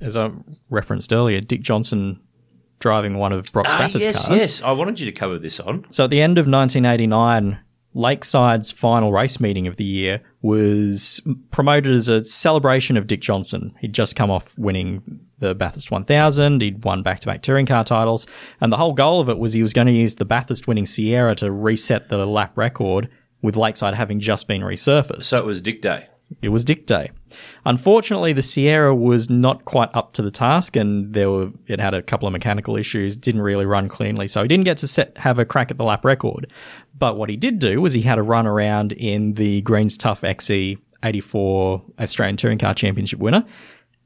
[0.01, 0.31] as I
[0.69, 2.19] referenced earlier, Dick Johnson
[2.79, 4.41] driving one of Brock's Ah, Bathurst yes, cars.
[4.41, 4.61] yes.
[4.61, 5.85] I wanted you to cover this on.
[5.91, 7.59] So at the end of 1989,
[7.95, 13.73] Lakeside's final race meeting of the year was promoted as a celebration of Dick Johnson.
[13.79, 16.61] He'd just come off winning the Bathurst 1000.
[16.61, 18.27] He'd won back-to-back touring car titles,
[18.61, 20.85] and the whole goal of it was he was going to use the Bathurst winning
[20.85, 23.09] Sierra to reset the lap record.
[23.41, 26.07] With Lakeside having just been resurfaced, So it was Dick Day.
[26.41, 27.11] It was Dick Day.
[27.65, 31.93] Unfortunately, the Sierra was not quite up to the task, and there were it had
[31.93, 33.15] a couple of mechanical issues.
[33.15, 35.83] Didn't really run cleanly, so he didn't get to set, have a crack at the
[35.83, 36.47] lap record.
[36.97, 40.79] But what he did do was he had a run around in the Greens-Tuf XE
[41.03, 43.45] 84 Australian Touring Car Championship winner,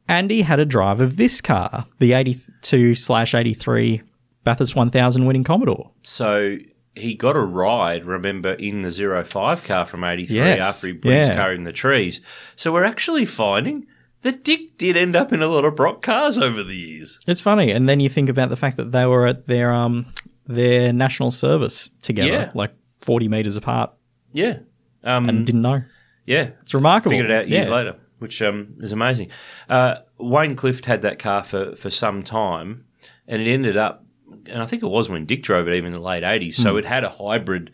[0.08, 4.02] and he had a drive of this car, the 82 slash 83
[4.44, 5.92] Bathurst 1000 winning Commodore.
[6.04, 6.58] So
[6.96, 8.92] he got a ride, remember, in the
[9.26, 12.22] 05 car from 83 Yes, after he put his car in the trees.
[12.56, 13.86] So we're actually finding
[14.22, 17.20] that Dick did end up in a lot of Brock cars over the years.
[17.28, 20.08] It's funny, and then you think about the fact that they were at their um
[20.46, 22.52] their national service together, Yeah.
[22.54, 23.92] like forty meters apart,
[24.34, 24.58] Yeah.
[25.04, 25.84] Um, and didn't know.
[26.26, 26.50] yeah.
[26.62, 27.12] It's remarkable.
[27.12, 27.74] Figured it out years Yeah.
[27.76, 29.30] later, which um, is amazing.
[29.70, 32.84] Uh, Wayne Clift had that car for, for some time,
[33.28, 34.04] and it ended up,
[34.46, 36.56] and I think it was when Dick drove it, even in the late 80s.
[36.56, 36.80] So Hmm.
[36.80, 37.72] it had a hybrid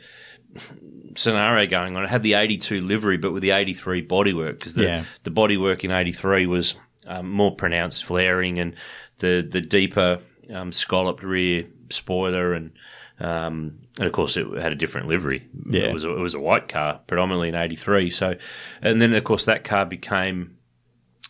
[1.15, 2.03] scenario going on.
[2.03, 5.03] It had the 82 livery, but with the 83 bodywork, because the, Yeah.
[5.23, 6.75] the bodywork in 83 was
[7.07, 8.75] um, more pronounced flaring and
[9.19, 10.19] the, the deeper
[10.53, 12.71] um, scalloped rear spoiler and.
[13.17, 15.47] Um, and of course, it had a different livery.
[15.69, 15.83] Yeah.
[15.83, 18.09] It was a, it was a white car, predominantly in '83.
[18.09, 18.35] So,
[18.81, 20.57] and then of course that car became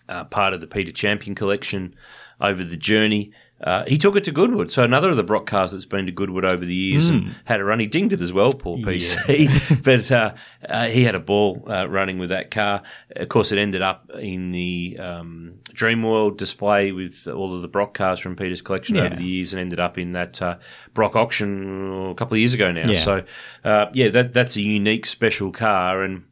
[0.10, 1.94] uh, part of the Peter Champion collection
[2.42, 3.34] over the journey.
[3.66, 4.72] Uh, he took it to Goodwood.
[4.72, 7.59] So another of the Brock cars that's been to Goodwood over the years and had
[7.59, 7.80] a run.
[7.80, 9.84] He dinged it as well, poor PC.
[9.84, 10.34] but uh,
[10.70, 12.84] uh, he had a ball uh, running with that car.
[13.16, 17.95] Of course, it ended up in the um, Dreamworld display with all of the Brock
[17.95, 19.05] cars from Peter's collection Yeah.
[19.05, 20.57] over the years and ended up in that uh,
[20.93, 22.88] Brock auction a couple of years ago now.
[22.88, 22.99] Yeah.
[22.99, 23.24] So,
[23.63, 26.03] uh, yeah, that, that's a unique, special car.
[26.03, 26.24] And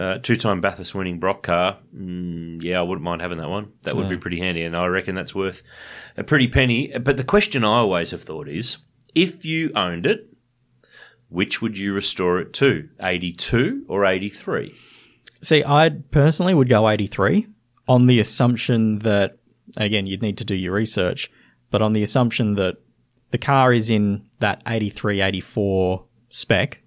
[0.00, 1.78] uh, two-time Bathurst winning Brock car.
[1.94, 3.72] Mm, yeah, I wouldn't mind having that one.
[3.82, 5.62] That would be pretty handy, and I reckon that's worth
[6.16, 6.88] a pretty penny.
[6.98, 8.78] But the question I always have thought is,
[9.14, 10.26] if you owned it,
[11.28, 14.74] which would you restore it to, eighty-two or eighty-three?
[15.42, 17.46] See, I personally would go eighty three
[17.86, 19.36] on the assumption that
[19.76, 21.30] again you'd need to do your research,
[21.70, 22.78] but on the assumption that
[23.32, 26.82] the car is in that 83, 84 spec,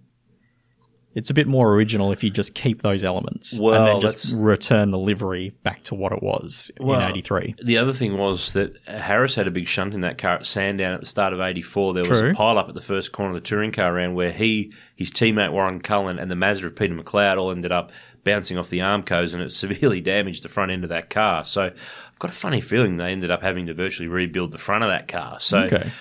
[1.16, 4.90] it's a bit more original if you just keep those elements and then just return
[4.92, 7.56] the livery back to what it was Well, in 83.
[7.64, 10.94] The other thing was that Harris had a big shunt in that car at Sandown
[10.94, 11.94] at the start of '84.
[11.94, 14.32] There was a pile up at the first corner of the touring car round where
[14.32, 17.92] he, his teammate Warren Cullen, and the Mazda of Peter McLeod all ended up
[18.24, 21.44] bouncing off the Armcos, and it severely damaged the front end of that car.
[21.46, 24.84] So I've got a funny feeling they ended up having to virtually rebuild the front
[24.84, 25.40] of that car.
[25.42, 25.92] So, Okay.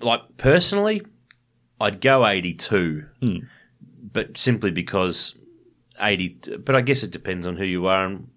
[0.00, 1.02] like personally,
[1.80, 3.36] I'd go 82, hmm.
[4.12, 5.36] But simply because
[6.00, 6.58] 80.
[6.64, 8.28] But I guess it depends on who you are and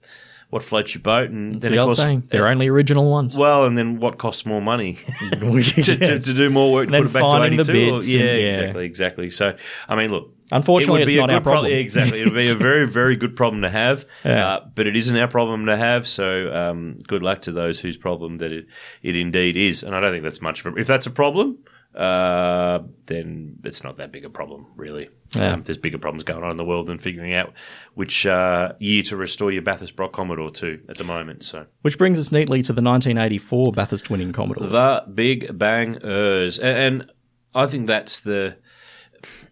[0.49, 1.29] what floats your boat.
[1.29, 3.37] And It's then the old course, saying, they're only original ones.
[3.37, 4.95] well, and then what costs more money
[5.31, 7.91] to, to, to do more work to Then put it back to finding the 82?
[7.91, 8.47] bits yeah, and- yeah.
[8.49, 9.29] exactly, exactly.
[9.29, 9.55] So,
[9.87, 10.33] I mean, look.
[10.53, 11.71] Unfortunately, it it's not our pro- problem.
[11.71, 12.19] exactly.
[12.19, 14.47] It would be a very, very good problem to have, Yeah.
[14.47, 16.05] uh, but it isn't our problem to have.
[16.09, 18.65] So, um, good luck to those whose problem that it,
[19.01, 19.81] it indeed is.
[19.81, 21.59] And I don't think that's much of a, if that's a problem,
[21.95, 25.09] uh, then it's not that big a problem, really.
[25.35, 25.53] Yeah.
[25.53, 27.53] Um, there's bigger problems going on in the world than figuring out
[27.93, 31.43] which uh, year to restore your Bathurst Brock Commodore to at the moment.
[31.43, 31.65] So.
[31.81, 34.71] Which brings us neatly to the 1984 Bathurst winning Commodores.
[34.71, 36.59] The Big Bangers.
[36.59, 37.11] A- And
[37.55, 38.57] I think that's the.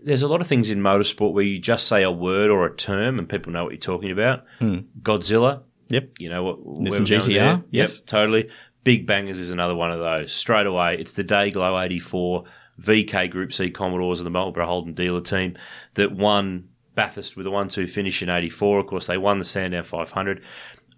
[0.02, 2.76] There's a lot of things in motorsport where you just say a word or a
[2.76, 4.46] term and people know what you're talking about.
[4.60, 6.10] Godzilla, yep.
[6.18, 6.64] you know what?
[6.64, 8.00] Nissan GTR, yes.
[8.00, 8.50] Yep, totally.
[8.84, 10.32] Big Bangers is another one of those.
[10.32, 12.46] Straight away, it's the Dayglow 84
[12.80, 15.58] VK Group C Commodores of the Marlborough Holden dealer team
[15.96, 18.80] that won Bathurst with a 1 2 finish in 84.
[18.80, 20.44] Of course, they won the Sandown 500.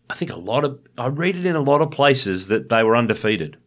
[0.09, 2.83] I think a lot of, I read it in a lot of places that they
[2.83, 3.57] were undefeated.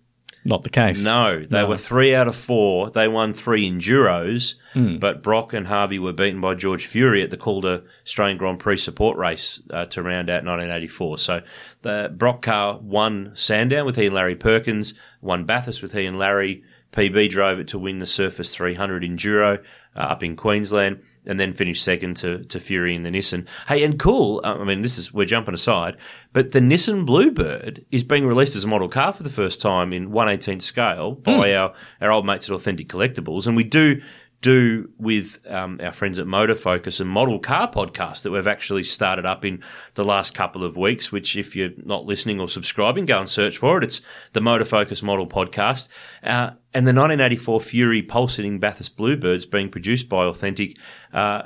[0.47, 1.03] Not the case.
[1.05, 1.69] No, they No.
[1.69, 2.91] were three out of four.
[2.91, 4.97] They won three enduros, Hmm.
[4.99, 8.77] but Brock and Harvey were beaten by George Fury at the Calder Australian Grand Prix
[8.79, 11.19] support race uh, to round out 1984.
[11.19, 11.41] So
[11.83, 14.93] the Brock car won Sandown with he and Larry Perkins,
[15.23, 16.63] won Bathurst with he and Larry.
[16.93, 19.59] PB drove it to win the Surfers 300 Enduro
[19.97, 23.47] uh, up in Queensland, and then finished second to, to Fury in the Nissan.
[23.69, 24.41] Hey, and cool.
[24.45, 25.97] uh, I mean, this is we're jumping aside,
[26.33, 29.93] but the Nissan Bluebird is being released as a model car for the first time
[29.93, 34.01] in 118th scale by our our old mates at Authentic Collectibles, and we do
[34.45, 38.85] do with um, our friends at Motor Focus and model car podcast that we've actually
[38.85, 39.63] started up in
[39.95, 41.11] the last couple of weeks.
[41.11, 43.85] Which, if you're not listening or subscribing, go and search for it.
[43.85, 44.03] It's
[44.35, 45.89] the Motor Focus Model Podcast,
[46.23, 50.77] uh, and the 1984 Fury pulsating Bathurst Bluebirds being produced by Authentic.
[51.13, 51.43] Uh,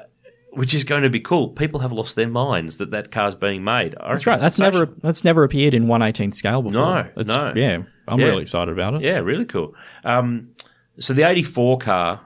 [0.51, 1.51] which is going to be cool.
[1.51, 3.95] People have lost their minds that that car's being made.
[4.01, 4.41] I That's right.
[4.41, 6.81] That's never that's never appeared in 118th scale before.
[6.81, 7.53] No, It's- no.
[7.55, 8.27] Yeah, I'm Yeah.
[8.27, 9.03] really excited about it.
[9.03, 9.75] Yeah, really cool.
[10.05, 10.49] Um,
[10.99, 12.21] so the 84 car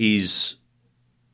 [0.00, 0.56] is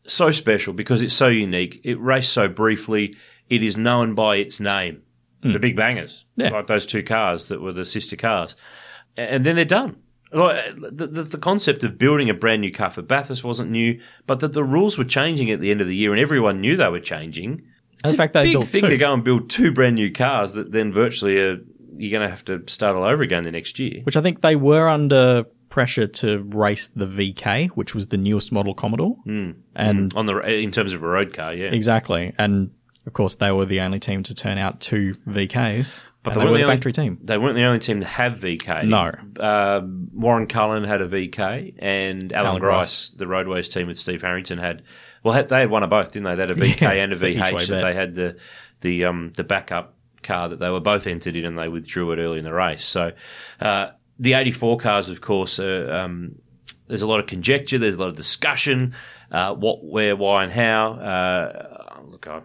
[0.07, 1.81] so special because it's so unique.
[1.85, 3.14] It raced so briefly.
[3.49, 5.03] It is known by its name,
[5.43, 5.53] hmm.
[5.53, 6.25] the Big Bangers.
[6.35, 6.51] Yeah.
[6.51, 8.57] like those two cars that were the sister cars,
[9.17, 9.97] and then they're done.
[10.33, 14.01] Like, The, the, the concept of building a brand new car for Bathurst wasn't new,
[14.27, 16.77] but that the rules were changing at the end of the year, and everyone knew
[16.77, 17.62] they were changing.
[18.01, 18.89] It's In a fact, they big thing two.
[18.89, 21.59] to go and build two brand new cars that then virtually are,
[21.97, 24.01] you're going to have to start all over again the next year.
[24.03, 25.47] Which I think they were under
[25.77, 29.14] pressure to race the VK, which was the newest model Commodore.
[29.24, 29.51] Hmm.
[29.74, 31.66] And on the in terms of a road car, yeah.
[31.66, 32.33] exactly.
[32.39, 32.70] And
[33.05, 36.03] of course, they were the only team to turn out two VKs.
[36.22, 37.18] But they they, were weren't the the only- factory team.
[37.22, 38.87] They weren't the only team to have VK.
[38.89, 39.12] No.
[39.39, 44.22] Um Warren Cullen had a VK, and Alan, Alan Grice, the Roadways team with Steve
[44.22, 44.83] Harrington, had
[45.22, 46.37] well, had, they had one of both, didn't they?
[46.37, 47.68] They had a VK Yeah, and a for each way VH.
[47.68, 47.83] Bet.
[47.83, 48.39] they had the
[48.81, 52.18] the um the backup car that they were both entered in, and they withdrew it
[52.18, 52.83] early in the race.
[52.83, 53.12] So
[53.61, 53.89] uh,
[54.19, 56.37] the '84 cars, of course, are, um,
[56.89, 57.79] there's a lot of conjecture.
[57.79, 58.95] There's a lot of discussion.
[59.31, 60.93] Uh, what, where, why, and how.
[60.93, 62.41] Uh, look, I,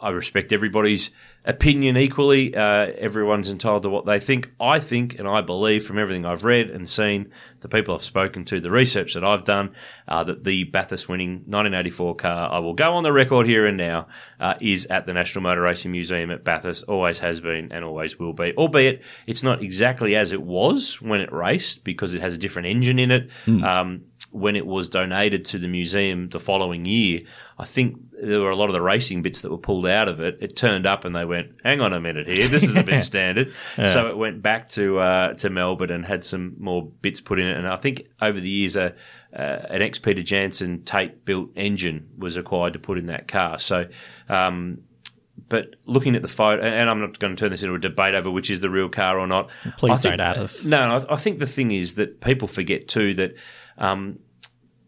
[0.00, 1.10] I respect everybody's
[1.44, 2.54] opinion equally.
[2.54, 4.52] Uh, everyone's entitled to what they think.
[4.60, 8.44] I think, and I believe from everything I've read and seen, the people I've spoken
[8.46, 9.74] to, the research that I've done,
[10.08, 13.76] uh, that the Bathurst winning 1984 car, I will go on the record here and
[13.76, 14.08] now,
[14.40, 16.84] uh, is at the National Motor Racing Museum at Bathurst.
[16.88, 18.52] Always has been and always will be.
[18.56, 22.68] Albeit it's not exactly as it was when it raced because it has a different
[22.68, 23.30] engine in it.
[23.64, 27.20] Um, when it was donated to the museum the following year,
[27.58, 30.20] I think there were a lot of the racing bits that were pulled out of
[30.20, 30.38] it.
[30.40, 33.02] It turned up and they went, "Hang on a minute here, this is a bit
[33.12, 33.52] standard."
[33.86, 37.46] So it went back to uh, to Melbourne and had some more bits put in
[37.46, 37.56] it.
[37.56, 38.94] And I think over the years, a
[39.34, 43.58] uh, an ex Peter Jansen Tate built engine was acquired to put in that car.
[43.58, 43.86] So.
[44.28, 44.82] Um,
[45.48, 48.14] but looking at the photo, and I'm not going to turn this into a debate
[48.14, 49.50] over which is the real car or not.
[49.76, 50.64] Please think- don't add us.
[50.64, 53.34] No, no, I I think the thing is that people forget too that
[53.78, 54.18] um,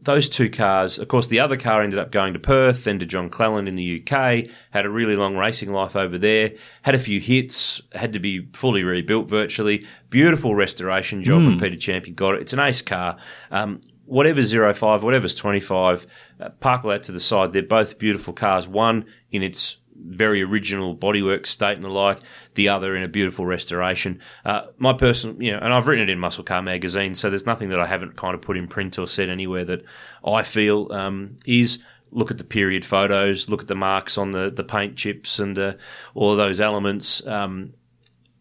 [0.05, 3.07] those two cars, of course, the other car ended up going to Perth, then to
[3.07, 6.99] John Cleland in the UK, had a really long racing life over there, had a
[6.99, 9.87] few hits, had to be fully rebuilt virtually.
[10.11, 12.43] Beautiful restoration job when Peter Champion got it.
[12.43, 13.16] It's an ace car.
[13.51, 16.07] Um, whatever's 05, whatever's 25,
[16.41, 17.53] uh, park that to the side.
[17.53, 18.68] They're both beautiful cars.
[18.68, 22.21] One in its very original bodywork state and the like,
[22.55, 24.21] the other in a beautiful restoration.
[24.45, 27.47] Uh, my personal, you know, and I've written it in Muscle Car Magazine, so there's
[27.47, 29.85] nothing that I haven't kind of put in print or said anywhere that
[30.25, 34.51] I feel um, is look at the period photos, look at the marks on the,
[34.51, 35.75] the paint chips and uh,
[36.15, 37.27] all of those elements.
[37.27, 37.75] Um,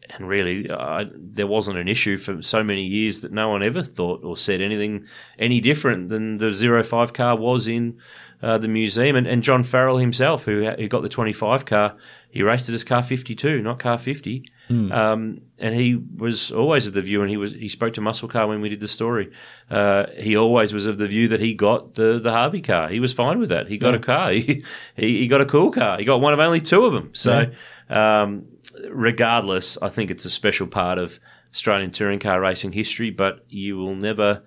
[0.09, 0.67] and really,
[1.15, 4.61] there wasn't an issue for so many years that no one ever thought or said
[4.61, 5.05] anything
[5.39, 7.97] any different than the 05 car was in
[8.43, 9.15] uh, the museum.
[9.15, 11.95] And, and John Farrell himself, who, who got the 25 car,
[12.29, 14.43] he raced it as car 52, not car 50.
[14.91, 18.27] Um, and he was always of the view, and he was he spoke to Muscle
[18.29, 19.31] Car when we did the story.
[19.69, 22.89] Uh, he always was of the view that he got the, the Harvey car.
[22.89, 23.67] He was fine with that.
[23.67, 24.31] He got a car.
[24.33, 24.63] He,
[24.95, 25.97] he he got a cool car.
[25.97, 27.09] He got one of only two of them.
[27.13, 27.45] So,
[27.89, 28.45] um,
[28.89, 31.19] regardless, I think it's a special part of
[31.53, 33.09] Australian touring car racing history.
[33.09, 34.43] But you will never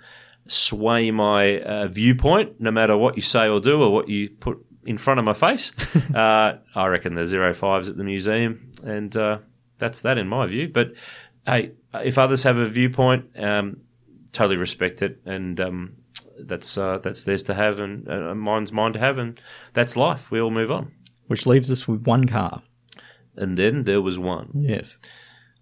[0.47, 4.65] sway my uh, viewpoint, no matter what you say or do or what you put
[4.85, 5.73] in front of my face.
[6.15, 9.39] uh, I reckon the zero fives at the museum, and uh,
[9.79, 10.69] that's that in my view.
[10.69, 10.93] But
[11.45, 13.79] hey, if others have a viewpoint, um,
[14.33, 15.97] totally respect it, and um,
[16.39, 19.41] that's uh, that's theirs to have, and uh, mine's mine to have, and
[19.73, 20.31] that's life.
[20.31, 20.93] We all move on.
[21.27, 22.63] Which leaves us with one car.
[23.35, 24.51] And then there was one.
[24.55, 24.99] Yes.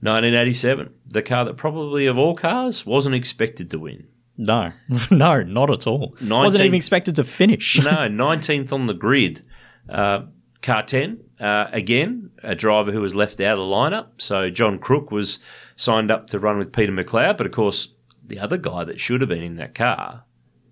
[0.01, 4.07] 1987, the car that probably of all cars wasn't expected to win.
[4.37, 4.73] No,
[5.11, 6.17] no, not at all.
[6.45, 7.79] Wasn't even expected to finish.
[7.85, 9.45] no, 19th on the grid.
[9.89, 10.23] Uh,
[10.63, 14.09] car 10, uh, again, a driver who was left out of the lineup.
[14.19, 15.39] So John Crook was
[15.77, 17.95] signed up to run with Peter McLeod, but of course,
[18.27, 20.25] the other guy that should have been in that car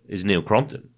[0.08, 0.91] is Neil Crompton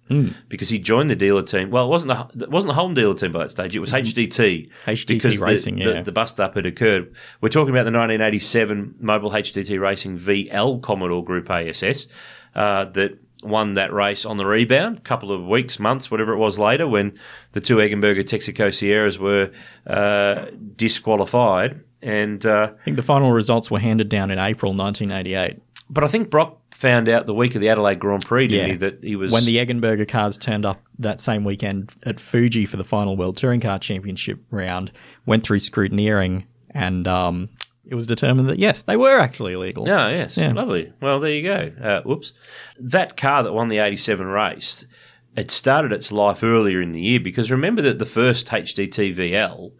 [0.49, 1.71] because he joined the dealer team.
[1.71, 3.75] Well, it wasn't the it wasn't the Holden dealer team by that stage.
[3.75, 4.69] It was HDT.
[4.85, 6.01] HDT because the- Racing, the, yeah.
[6.01, 7.13] the bust up had occurred.
[7.41, 12.07] We're talking about the 1987 Mobil HDT Racing VL Commodore Group ASS
[12.55, 14.97] uh, that won that race on the rebound.
[14.97, 17.17] A couple of weeks, months, whatever it was later, when
[17.51, 19.51] the two Eggenberger Texaco Sierras were
[19.87, 20.45] uh,
[20.75, 21.81] disqualified.
[22.01, 25.59] And uh, I think the final results were handed down in April 1988.
[25.89, 28.71] but I think Brock found out the week of the Adelaide Grand Prix, didn't Yeah.
[28.73, 32.65] he, that he was When the Eggenberger cars turned up that same weekend at Fuji
[32.65, 34.91] for the final World Touring Car Championship round,
[35.25, 37.47] went through scrutineering, and um,
[37.85, 39.89] it was determined that yes, they were actually illegal.
[39.89, 40.35] Oh, yes.
[40.35, 40.51] Yeah.
[40.51, 40.91] Lovely.
[41.01, 41.71] Well, there you go.
[41.81, 42.33] Uh, whoops.
[42.77, 44.85] That car that won the 87 race,
[45.37, 49.71] it started its life earlier in the year because remember that the first HDTVL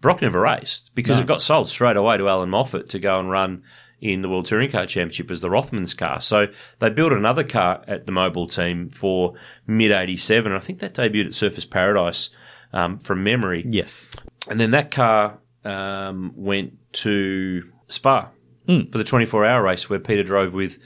[0.00, 3.30] Brock never raced because it got sold straight away to Alan Moffat to go and
[3.30, 3.62] run
[4.02, 6.20] in the World Touring Car Championship as the Rothmans car.
[6.20, 6.48] So
[6.80, 9.34] they built another car at the Mobil team for
[9.66, 10.52] mid 87.
[10.52, 12.28] I think that debuted at Surfers Paradise
[12.72, 13.64] um, from memory.
[13.66, 14.08] Yes.
[14.50, 18.28] And then that car um, went to Spa
[18.66, 18.82] Hmm.
[18.92, 20.78] for the 24 hour race where Peter drove with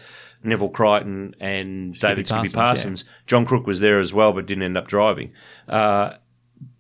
[0.43, 3.05] Neville Crichton and David Skippy Parsons, Parsons.
[3.27, 5.33] John Crook was there as well, but didn't end up driving.
[5.69, 6.15] Uh,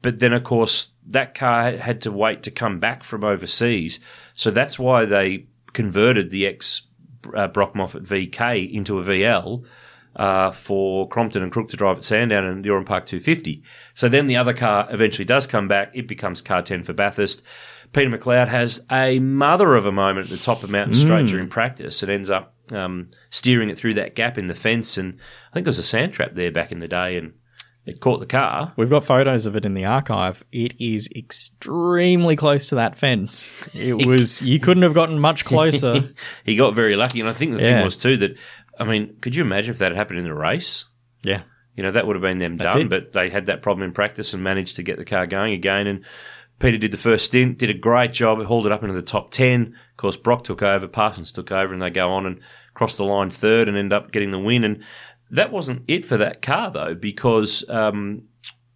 [0.01, 4.01] but then, of course, that car had to wait to come back from overseas.
[4.35, 5.47] So that's why they
[5.77, 6.89] converted the ex
[7.37, 9.65] uh, Brock Moffat VK into a VL
[10.17, 13.63] uh, for Crompton and Crook to drive at Sandown and Oran Park 250.
[13.95, 15.91] So then the other car eventually does come back.
[15.95, 17.43] It becomes car 10 for Bathurst.
[17.93, 21.49] Peter McLeod has a mother of a moment at the top of Mountain Straight during
[21.49, 22.03] practice.
[22.03, 24.97] It ends up um, steering it through that gap in the fence.
[24.97, 25.19] And
[25.51, 27.35] I think there was a sand trap there back in the day and
[27.87, 28.73] it caught the car.
[28.77, 30.45] We've got photos of it in the archive.
[30.53, 33.57] It is extremely close to that fence.
[33.75, 36.13] It was you couldn't have gotten much closer.
[36.45, 37.21] he got very lucky.
[37.21, 37.77] And I think the Yeah.
[37.77, 38.37] thing was, too, that,
[38.79, 40.85] I mean, could you imagine if that had happened in the race?
[41.23, 41.43] yeah.
[41.77, 42.89] You know, that would have been them That's done, it.
[42.89, 45.87] but they had that problem in practice and managed to get the car going again.
[45.87, 46.07] And
[46.59, 49.31] Peter did the first stint, did a great job, hauled it up into the top
[49.31, 49.75] 10.
[49.91, 52.41] Of course, Brock took over, Parsons took over, and they go on and
[52.73, 54.65] cross the line third and end up getting the win.
[54.65, 54.83] And
[55.31, 58.23] that wasn't it for that car, though, because um,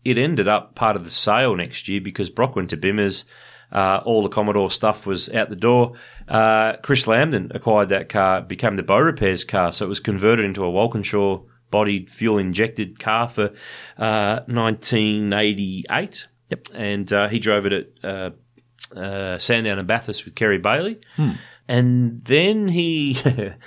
[0.05, 3.25] it ended up part of the sale next year because Brock went to Bimmers.
[3.73, 5.93] Uh, all the Commodore stuff was out the door.
[6.27, 10.45] Uh, Chris Lambden acquired that car, became the Bow Repairs car, so it was converted
[10.45, 13.53] into a Walkinshaw bodied, fuel injected car for
[13.97, 16.27] uh, 1988.
[16.51, 16.67] Yep.
[16.75, 18.31] And uh, he drove it at uh,
[18.99, 21.01] uh, Sandown and Bathurst with Kerry Bailey.
[21.17, 21.33] Hmm.
[21.71, 23.17] And then he,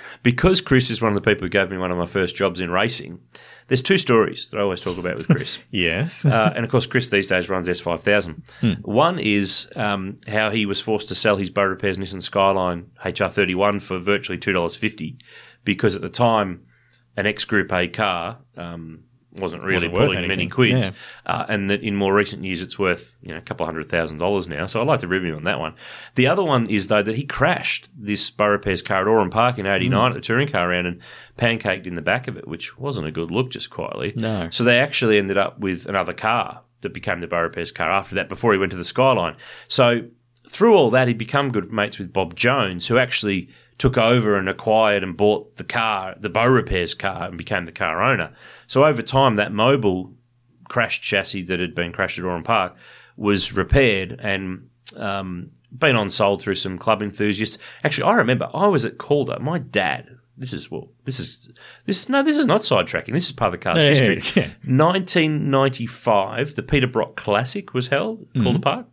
[0.22, 2.60] because Chris is one of the people who gave me one of my first jobs
[2.60, 3.18] in racing,
[3.68, 5.58] there's two stories that I always talk about with Chris.
[5.70, 6.26] Yes.
[6.26, 8.82] Uh, and of course, Chris these days runs S5000.
[8.84, 13.80] One is um, how he was forced to sell his Bow Repairs Nissan Skyline HR31
[13.80, 15.18] for virtually $2.50
[15.64, 16.66] because at the time,
[17.16, 19.04] an ex Group A car um,
[19.34, 20.90] wasn't really Wasn't worth pulling many quids, Yeah.
[21.26, 23.88] uh, and that in more recent years it's worth you know a couple of hundred
[23.88, 24.66] thousand dollars now.
[24.66, 25.74] So I'd like to review on that one.
[26.14, 29.58] The other one is though that he crashed this Bow Repairs car at Oran Park
[29.58, 31.00] in '89 at the touring car round and
[31.36, 34.12] pancaked in the back of it, which wasn't a good look, just quietly.
[34.16, 34.48] No.
[34.50, 38.14] So they actually ended up with another car that became the Bow Repairs car after
[38.14, 39.36] that, before he went to the Skyline.
[39.68, 40.02] So
[40.48, 44.48] through all that, he'd become good mates with Bob Jones, who actually took over and
[44.48, 48.32] acquired and bought the car, the Bow Repairs car, and became the car owner.
[48.66, 50.12] So over time, that mobile
[50.68, 52.74] crashed chassis that had been crashed at Oran Park
[53.16, 57.58] was repaired and um, been on sold through some club enthusiasts.
[57.84, 59.38] Actually, I remember I was at Calder.
[59.40, 60.08] My dad.
[60.36, 60.88] This is well.
[61.04, 61.48] This is
[61.86, 62.08] this.
[62.08, 63.12] No, this is not sidetracking.
[63.12, 64.42] This is part of the car's Yeah, history.
[64.42, 64.48] yeah.
[65.34, 68.86] 1995, the Peter Brock Classic was held at Calder Park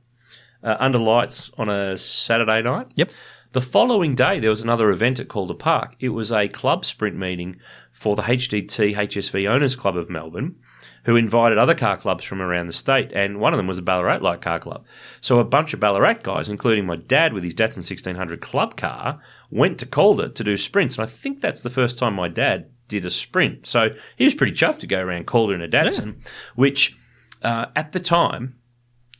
[0.63, 2.87] uh, under lights on a Saturday night.
[2.95, 3.11] Yep.
[3.53, 5.97] The following day, there was another event at Calder Park.
[5.99, 7.57] It was a club sprint meeting
[7.91, 10.55] for the HDT HSV Owners Club of Melbourne,
[11.03, 13.81] who invited other car clubs from around the state, and one of them was a
[13.81, 14.85] Ballarat Light Car Club.
[15.19, 19.19] So a bunch of Ballarat guys, including my dad with his Datsun 1600 club car,
[19.49, 22.69] went to Calder to do sprints, and I think that's the first time my dad
[22.87, 23.67] did a sprint.
[23.67, 26.25] So he was pretty chuffed to go around Calder in a Datsun,
[26.55, 26.95] which
[27.41, 28.55] uh, at the time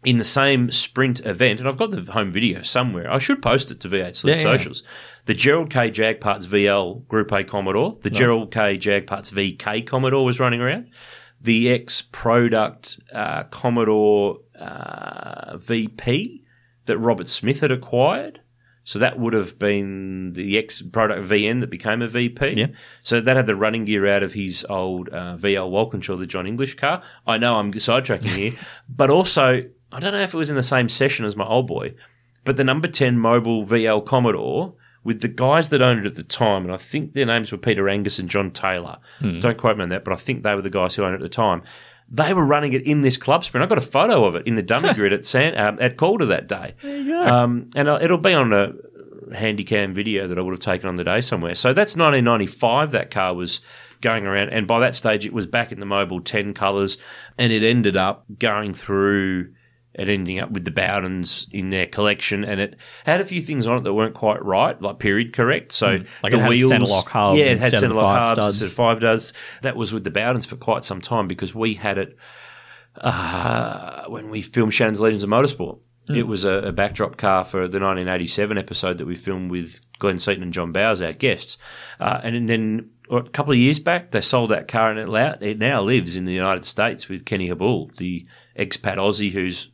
[0.03, 3.11] in the same sprint event, and I've got the home video somewhere.
[3.11, 4.57] I should post it to V8 Sleuth Yeah, yeah.
[4.57, 4.83] socials.
[5.25, 9.85] The Gerald K Jag Parts VL Group A Commodore, the Gerald K Jag Parts VK
[9.85, 10.89] Commodore was running around.
[11.39, 16.43] The ex product uh, Commodore uh, VP
[16.85, 18.41] that Robert Smith had acquired.
[18.83, 22.53] So that would have been the ex product VN that became a VP.
[22.53, 22.67] Yeah.
[23.03, 26.47] So that had the running gear out of his old uh, VL Walkinshaw, the John
[26.47, 27.03] English car.
[27.27, 28.53] I know I'm sidetracking here,
[28.89, 31.67] but also I don't know if it was in the same session as my old
[31.67, 31.93] boy,
[32.45, 34.73] but the number 10 Mobil VL Commodore
[35.03, 37.57] with the guys that owned it at the time, and I think their names were
[37.57, 38.99] Peter Angus and John Taylor.
[39.39, 41.17] Don't quote me on that, but I think they were the guys who owned it
[41.17, 41.63] at the time.
[42.07, 43.63] They were running it in this club sprint.
[43.63, 46.25] I got a photo of it in the dummy grid at San, um, at Calder
[46.27, 46.75] that day.
[47.43, 48.73] Um, and uh, it'll be on a
[49.33, 51.55] handy cam video that I would have taken on the day somewhere.
[51.55, 52.91] So that's 1995.
[52.91, 53.61] That car was
[54.01, 56.97] going around, and by that stage, it was back in the Mobil 10 colours,
[57.37, 59.53] and it ended up going through
[59.93, 63.67] and ending up with the Bowdens in their collection, and it had a few things
[63.67, 65.71] on it that weren't quite right, like period correct.
[65.73, 66.03] So Hmm.
[66.23, 68.25] Like the it had wheels, centre-lock hub yeah, it had instead of centre lock five
[68.25, 68.61] hubs studs.
[68.61, 69.33] instead five does.
[69.63, 72.17] That was with the Bowdens for quite some time because we had it
[72.97, 75.79] uh, when we filmed Shannon's Legends of Motorsport.
[76.07, 76.15] Hmm.
[76.15, 80.19] It was a, a backdrop car for the 1987 episode that we filmed with Glenn
[80.19, 81.57] Seton and John Bowers, our guests.
[81.99, 85.59] Uh, and then a couple of years back, they sold that car and it, it
[85.59, 88.25] now lives in the United States with Kenny Habul, the
[88.57, 89.69] expat Aussie who's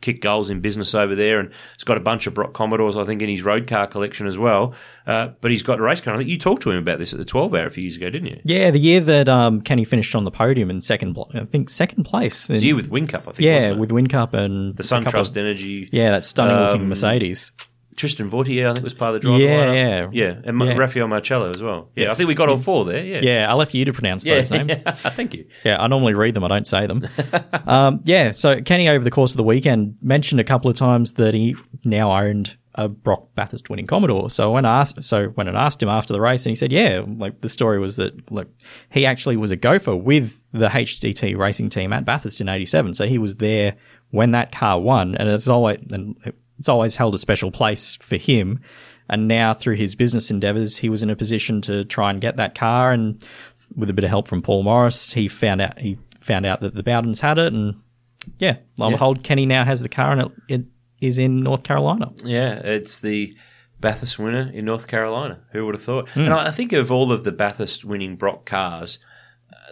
[0.00, 3.04] kicked goals in business over there and he's got a bunch of Brock Commodores, I
[3.04, 4.74] think, in his road car collection as well.
[5.06, 6.14] Uh, but he's got a race car.
[6.14, 7.96] I think you talked to him about this at the 12 hour a few years
[7.96, 8.40] ago, didn't you?
[8.44, 12.04] Yeah, the year that um, Kenny finished on the podium in second, I think second
[12.04, 12.48] place.
[12.48, 13.40] It was In- you with Whincup, I think.
[13.40, 15.88] yeah, with Whincup and the SunTrust of- Energy.
[15.92, 17.52] Yeah, that stunning looking Um, Mercedes.
[17.98, 19.42] Tristan Vautier, I think, was part of the driver.
[19.44, 19.66] Yeah,
[20.06, 20.08] lineup.
[20.14, 20.26] yeah.
[20.26, 20.76] yeah, and Yeah.
[20.76, 21.90] Raffaele Marciello as well.
[21.96, 23.04] Yeah, I think we got all four there.
[23.04, 24.36] Yeah, Yeah, I left you to pronounce yeah.
[24.36, 24.74] those names.
[25.16, 25.46] Thank you.
[25.64, 26.44] Yeah, I normally read them.
[26.44, 27.06] I don't say them.
[27.66, 31.12] um, yeah, so Kenny over the course of the weekend mentioned a couple of times
[31.14, 34.30] that he now owned a Brock Bathurst winning Commodore.
[34.30, 36.70] So when I asked, so when I asked him after the race, and he said,
[36.70, 38.46] yeah, like the story was that like
[38.90, 42.94] he actually was a gopher with the HDT racing team at Bathurst in '87.
[42.94, 43.74] So he was there
[44.10, 46.14] when that car won, and it's always and
[46.58, 48.60] it's always held a special place for him.
[49.10, 52.36] And now through his business endeavors, he was in a position to try and get
[52.36, 53.22] that car and
[53.76, 56.74] with a bit of help from Paul Morris, he found out he found out that
[56.74, 57.74] the Bowdens had it, and
[58.38, 58.96] yeah, lo and Yeah.
[58.96, 60.64] behold, Kenny now has the car, and it, it
[61.00, 62.10] is in North Carolina.
[62.24, 63.34] Yeah, it's the
[63.80, 65.40] Bathurst winner in North Carolina.
[65.52, 66.08] Who would have thought?
[66.10, 66.20] Hmm.
[66.20, 68.98] And I think of all of the Bathurst winning Brock cars,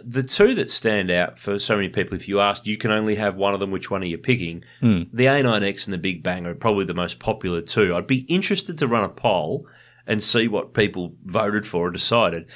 [0.03, 3.15] the two that stand out for so many people, if you asked, you can only
[3.15, 4.63] have one of them, which one are you picking?
[4.79, 5.03] Hmm.
[5.13, 7.95] The A9X and the Big Bang are probably the most popular two.
[7.95, 9.67] I'd be interested to run a poll
[10.05, 12.47] and see what people voted for or decided.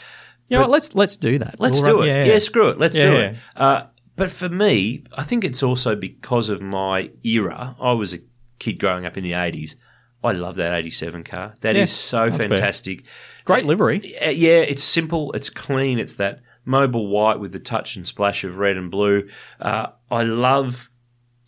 [0.47, 0.67] You know?
[0.67, 1.55] Let's let's do that.
[1.59, 2.11] Let's We'll do run- it.
[2.27, 2.77] Yeah, Yeah, screw it.
[2.77, 3.19] Let's Yeah, do yeah.
[3.29, 3.35] it.
[3.55, 3.83] Uh,
[4.17, 7.75] but for me, I think it's also because of my era.
[7.79, 8.17] I was a
[8.59, 9.75] kid growing up in the 80s.
[10.23, 11.55] I love that 87 car.
[11.61, 12.47] That is Yeah, so that's fair.
[12.49, 13.05] fantastic.
[13.45, 14.13] Great livery.
[14.21, 18.57] Yeah, it's simple, it's clean, it's that Mobil white with the touch and splash of
[18.57, 19.27] red and blue.
[19.59, 20.89] Uh, I love,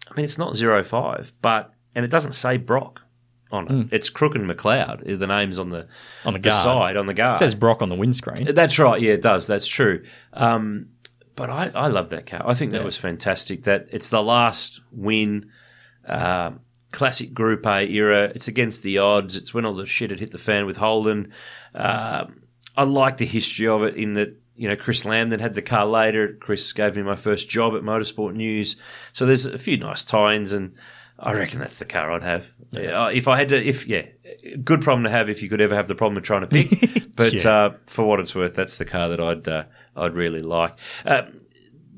[0.10, 3.02] I mean, it's not 05, but, and it doesn't say Brock
[3.52, 3.96] on it.
[3.96, 5.88] It's Crook and McLeod, the names on the.
[6.26, 7.36] On the the side, on the guard.
[7.36, 8.54] It says Brock on the windscreen.
[8.54, 9.00] That's right.
[9.00, 9.46] Yeah, it does.
[9.48, 10.04] That's true.
[10.34, 10.88] Um,
[11.36, 12.42] but I, I love that car.
[12.46, 13.64] I think that was fantastic.
[13.64, 15.52] That it's the last win,
[16.08, 16.60] um,
[16.92, 18.32] classic Group A era.
[18.34, 19.36] It's against the odds.
[19.36, 21.32] It's when all the shit had hit the fan with Holden.
[21.74, 22.44] Um,
[22.76, 25.62] I like the history of it in that you know, Chris Lamb that had the
[25.62, 26.38] car later.
[26.40, 28.76] Chris gave me my first job at Motorsport News.
[29.14, 30.76] So there's a few nice tie-ins, and
[31.20, 32.46] I reckon that's the car I'd have.
[32.72, 34.04] Yeah, if I had to, if yeah,
[34.64, 36.90] good problem to have if you could ever have the problem of trying to pick.
[37.16, 37.52] But Yeah.
[37.52, 40.80] uh, for what it's worth, that's the car that I'd uh, I'd really like.
[41.06, 41.22] Uh,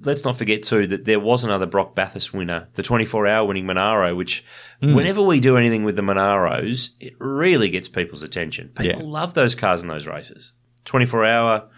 [0.01, 4.13] let's not forget too that there was another Brock Bathurst winner, the 24-hour winning Monaro,
[4.13, 4.43] which
[4.81, 8.73] whenever we do anything with the Monaros, it really gets people's attention.
[8.75, 9.07] People Yeah.
[9.09, 10.51] love those cars in those races.
[10.83, 11.69] 24-hour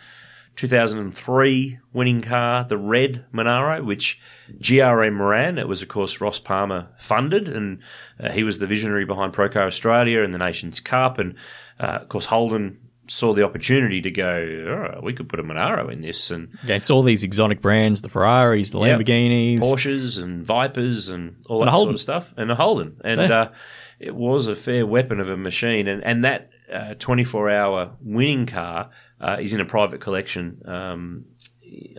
[0.58, 4.20] 2003 winning car, the red Monaro, which
[4.60, 5.58] GRM ran.
[5.58, 7.80] It was, of course, Ross Palmer funded, and
[8.20, 11.20] uh, he was the visionary behind Procar Australia and the Nations Cup.
[11.20, 11.36] And,
[11.80, 12.80] uh, of course, Holden
[13.10, 16.92] saw the opportunity to go, oh, we could put a Monaro in this, and Against
[16.92, 19.00] all these exotic brands, the Ferraris, the Yep.
[19.00, 19.60] Lamborghinis.
[19.60, 23.00] Porsches and Vipers and all And that sort of stuff, and a Holden.
[23.06, 23.42] And Yeah.
[23.42, 23.52] uh,
[24.00, 25.88] it was a fair weapon of a machine.
[25.88, 28.90] And, and that uh, 24 hour winning car
[29.22, 30.62] uh, is in a private collection.
[30.66, 31.26] Um,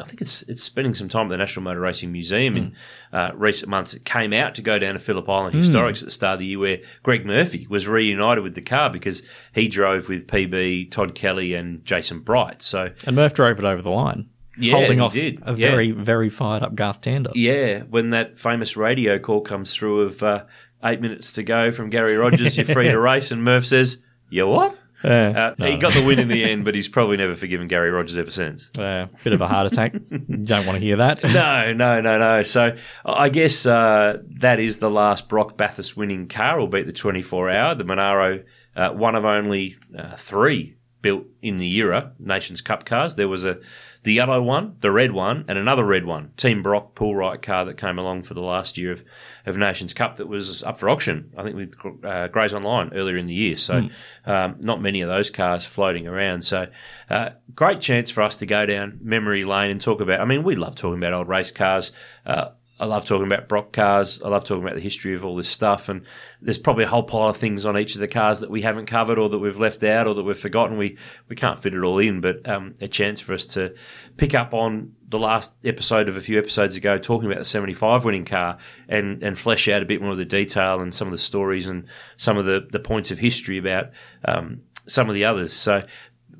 [0.01, 2.75] I think it's it's spending some time at the National Motor Racing Museum in
[3.13, 3.93] uh, recent months.
[3.93, 6.47] It came out to go down to Phillip Island Historics at the start of the
[6.47, 11.15] year, where Greg Murphy was reunited with the car because he drove with PB, Todd
[11.15, 12.63] Kelly, and Jason Bright.
[12.63, 14.31] So And Murph drove it over the line.
[14.59, 15.39] Yeah, holding he off did.
[15.43, 15.71] a Yeah.
[15.71, 17.31] very, very fired up Garth Tander.
[17.35, 20.45] Yeah, when that famous radio call comes through of uh,
[20.83, 23.99] eight minutes to go from Gary Rogers, you're free to race, and Murph says,
[24.31, 25.53] "You what?" Yeah.
[25.59, 28.19] Uh, He got the win in the end, but he's probably never forgiven Gary Rogers
[28.19, 28.69] ever since.
[28.77, 29.93] Uh, bit of a heart attack.
[29.93, 31.23] Don't want to hear that.
[31.33, 32.43] No, no, no, no.
[32.43, 36.93] So I guess uh, that is the last Brock Bathurst winning car, Will albeit the
[36.93, 37.75] 24 hour.
[37.77, 38.43] The Monaro,
[38.75, 43.15] uh, one of only uh, three built in the era Nations Cup cars.
[43.15, 43.59] There was a
[44.03, 46.33] the yellow one, the red one, and another red one.
[46.37, 49.05] Team Brock pull right car that came along for the last year of,
[49.47, 51.33] of Nations Cup that was up for auction.
[51.37, 51.75] I think with
[52.05, 53.57] uh, Grays Online earlier in the year.
[53.57, 53.89] So
[54.27, 56.45] um, not many of those cars floating around.
[56.45, 56.69] So
[57.11, 60.21] uh, great chance for us to go down memory lane and talk about.
[60.21, 61.93] I mean, we love talking about old race cars.
[62.25, 64.21] Uh, I love talking about Brock cars.
[64.23, 65.89] I love talking about the history of all this stuff.
[65.89, 66.03] And
[66.41, 68.87] there's probably a whole pile of things on each of the cars that we haven't
[68.87, 70.79] covered or that we've left out or that we've forgotten.
[70.79, 70.97] We,
[71.29, 73.75] we can't fit it all in, but um, a chance for us to
[74.17, 78.05] pick up on the last episode of a few episodes ago talking about the 75
[78.05, 78.59] winning car
[78.89, 81.67] and, and flesh out a bit more of the detail and some of the stories
[81.67, 83.91] and some of the, the points of history about
[84.25, 85.53] um, some of the others.
[85.53, 85.83] So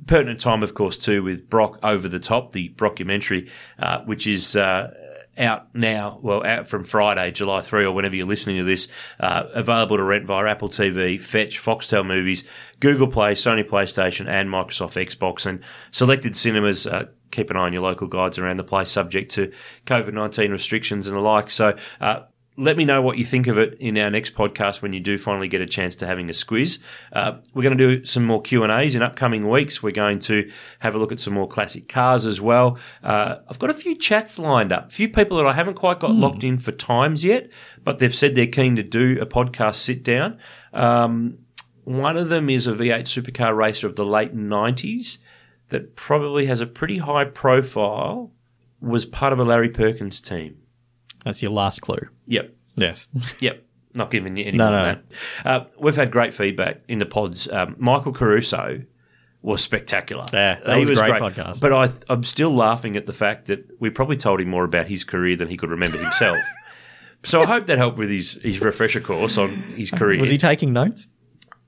[0.07, 4.57] pertinent time, of course, too, with Brock over the top, the Brockumentary, uh, which is
[4.57, 4.93] uh,
[5.39, 6.19] out now.
[6.23, 8.89] Well, out from Friday, July three, or whenever you're listening to this.
[9.21, 12.45] Uh, available to rent via Apple TV, Fetch, Foxtel Movies,
[12.81, 15.61] Google Play, Sony PlayStation, and Microsoft Xbox, and
[15.91, 16.87] selected cinemas.
[16.87, 19.53] Uh, keep an eye on your local guides around the place, subject to
[19.87, 21.51] COVID nineteen restrictions and the like.
[21.51, 21.77] So.
[22.01, 22.23] Uh,
[22.59, 25.17] let me know what you think of it in our next podcast when you do
[25.17, 26.81] finally get a chance to having a squiz.
[27.13, 29.81] Uh, we're going to do some more Q and A's in upcoming weeks.
[29.81, 30.51] We're going to
[30.81, 32.77] have a look at some more classic cars as well.
[33.01, 36.01] Uh, I've got a few chats lined up, a few people that I haven't quite
[36.01, 37.49] got locked in for times yet,
[37.85, 40.39] but they've said they're keen to do a podcast sit down.
[40.73, 41.39] Um,
[41.85, 45.19] one of them is a V8 supercar racer of the late '90s
[45.69, 48.33] that probably has a pretty high profile.
[48.81, 50.59] Was part of a Larry Perkins team.
[51.25, 52.09] That's your last clue.
[52.27, 52.55] Yep.
[52.77, 53.09] Yes.
[53.41, 53.65] Yep.
[53.95, 54.85] Not giving you any No, more no.
[54.85, 55.03] that.
[55.45, 57.49] Uh, we've had great feedback in the pods.
[57.51, 58.83] Um, Michael Caruso
[59.43, 60.27] was spectacular.
[60.33, 61.61] Yeah, that was a great podcast.
[61.61, 64.87] But I, I'm still laughing at the fact that we probably told him more about
[64.87, 66.39] his career than he could remember himself.
[67.25, 70.21] so I hope that helped with his, his refresher course on his career.
[70.21, 71.09] Was he taking notes?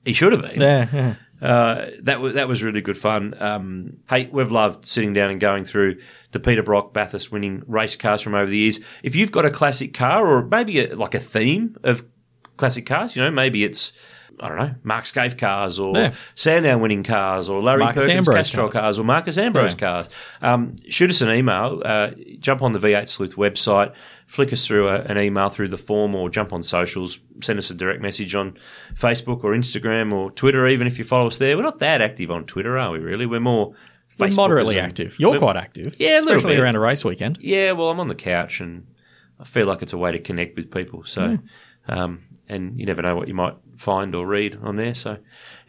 [0.05, 0.59] he should have been.
[0.59, 0.87] Yeah.
[0.93, 1.15] yeah.
[1.41, 3.33] Uh, that was that was really good fun.
[3.39, 5.99] Um, hey, we've loved sitting down and going through
[6.31, 8.79] the Peter Brock Bathurst winning race cars from over the years.
[9.01, 12.05] If you've got a classic car or maybe a, like a theme of
[12.57, 13.91] classic cars, you know, maybe it's
[14.41, 16.13] I don't know Mark Skaife cars or Yeah.
[16.35, 18.81] Sandown winning cars or Larry Marcus Perkins Ambrose Castrol cars.
[18.81, 18.99] cars.
[18.99, 19.77] or Marcus Ambrose Yeah.
[19.79, 20.09] cars.
[20.41, 21.81] Um, shoot us an email.
[21.85, 23.93] Uh, jump on the V8 Sleuth website.
[24.27, 27.19] Flick us through a, an email through the form or jump on socials.
[27.41, 28.57] Send us a direct message on
[28.95, 31.57] Facebook or Instagram or Twitter, even if you follow us there.
[31.57, 33.25] We're not that active on Twitter, are we really?
[33.25, 33.73] We're more
[34.17, 35.15] We're moderately and- active.
[35.19, 35.95] You're quite active.
[35.99, 37.39] Yeah, a little especially around a race weekend.
[37.41, 38.85] Yeah, well, I'm on the couch and
[39.39, 41.03] I feel like it's a way to connect with people.
[41.03, 41.37] So,
[41.89, 44.93] um, and you never know what you might find or read on there.
[44.93, 45.17] So,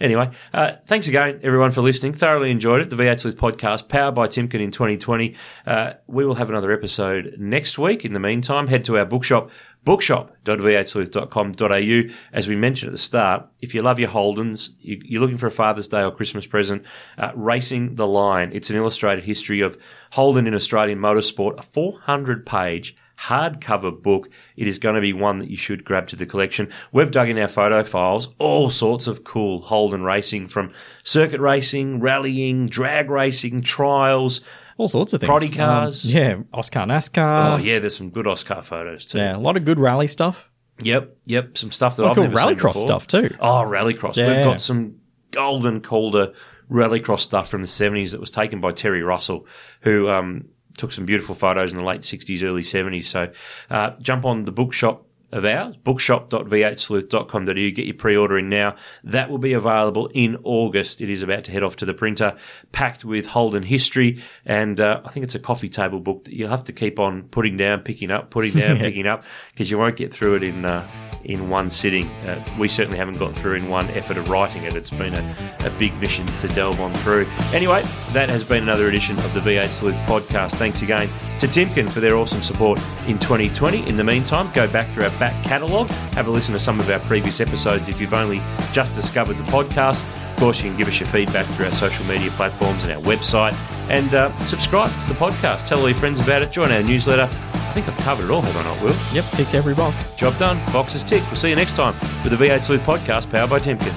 [0.00, 2.12] anyway, uh, thanks again, everyone, for listening.
[2.12, 2.90] Thoroughly enjoyed it.
[2.90, 5.34] The V8 Sleuth podcast, powered by Timken in 2020.
[5.66, 8.04] Uh, we will have another episode next week.
[8.04, 9.50] In the meantime, head to our bookshop,
[9.84, 12.14] bookshop.v8sleuth.com.au.
[12.32, 15.46] As we mentioned at the start, if you love your Holdens, you, you're looking for
[15.46, 16.84] a Father's Day or Christmas present,
[17.18, 18.50] uh, Racing the Line.
[18.52, 19.78] It's an illustrated history of
[20.12, 24.28] Holden in Australian motorsport, a 400 page hardcover book.
[24.56, 26.70] It is going to be one that you should grab to the collection.
[26.92, 30.72] We've dug in our photo files, all sorts of cool Holden racing from
[31.02, 34.40] circuit racing, rallying, drag racing, trials,
[34.78, 35.30] all sorts of things.
[35.30, 36.04] Proddy cars.
[36.04, 37.52] Um, yeah, Auscar NASCAR.
[37.54, 39.18] oh yeah, there's some good Auscar photos too.
[39.18, 40.48] yeah, a lot of good rally stuff.
[40.82, 41.56] Yep, yep.
[41.58, 42.24] Some stuff that Oh, I've cool.
[42.24, 42.86] never seen Rallycross before.
[42.88, 43.36] stuff too.
[43.38, 44.16] Oh, rallycross.
[44.16, 44.96] We've got some
[45.30, 46.32] golden Calder
[46.70, 49.46] rallycross stuff from the 70s that was taken by Terry Russell,
[49.82, 50.46] who um,
[50.76, 53.04] took some beautiful photos in the late 60s, early 70s.
[53.04, 53.32] So
[53.70, 57.54] uh, jump on the bookshop of ours, bookshop.v8sleuth.com.au.
[57.54, 58.76] Get your pre-order in now.
[59.02, 61.00] That will be available in August.
[61.00, 62.36] It is about to head off to the printer,
[62.70, 66.50] packed with Holden history, and uh, I think it's a coffee table book that you'll
[66.50, 69.96] have to keep on putting down, picking up, putting down, picking up, because you won't
[69.96, 70.86] get through it in uh,
[71.24, 72.08] in one sitting.
[72.26, 74.74] Uh, we certainly haven't got through in one effort of writing it.
[74.74, 77.26] It's been a, a big mission to delve on through.
[77.52, 77.82] Anyway,
[78.12, 80.52] that has been another edition of the V8 Sleuth podcast.
[80.52, 83.88] Thanks again to Timken for their awesome support in 2020.
[83.88, 86.90] In the meantime, go back through our back catalogue, have a listen to some of
[86.90, 88.42] our previous episodes if you've only
[88.72, 90.02] just discovered the podcast.
[90.32, 93.00] Of course, you can give us your feedback through our social media platforms and our
[93.02, 93.54] website.
[93.88, 95.68] And uh, subscribe to the podcast.
[95.68, 96.50] Tell all your friends about it.
[96.50, 97.28] Join our newsletter.
[97.54, 98.96] I think I've covered it all, have I not, Will?
[99.12, 100.10] Yep, ticks every box.
[100.16, 100.56] Job done.
[100.72, 101.26] Box is ticked.
[101.26, 101.94] We'll see you next time
[102.24, 103.94] with the V8 Sleuth podcast powered by Timken.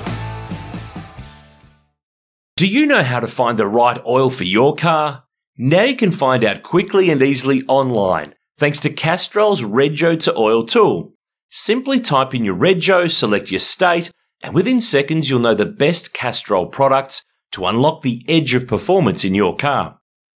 [2.56, 5.24] Do you know how to find the right oil for your car?
[5.58, 10.64] Now you can find out quickly and easily online thanks to Castrol's Rego to Oil
[10.66, 11.15] tool.
[11.58, 14.12] Simply type in your Rego, select your state,
[14.44, 17.24] and within seconds you'll know the best Castrol products
[17.54, 19.98] to unlock the edge of performance in your car.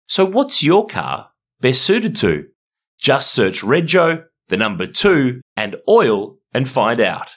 [0.09, 2.49] So what's your car best suited to?
[2.99, 7.31] Just search Rego, the number two, and oil and find out.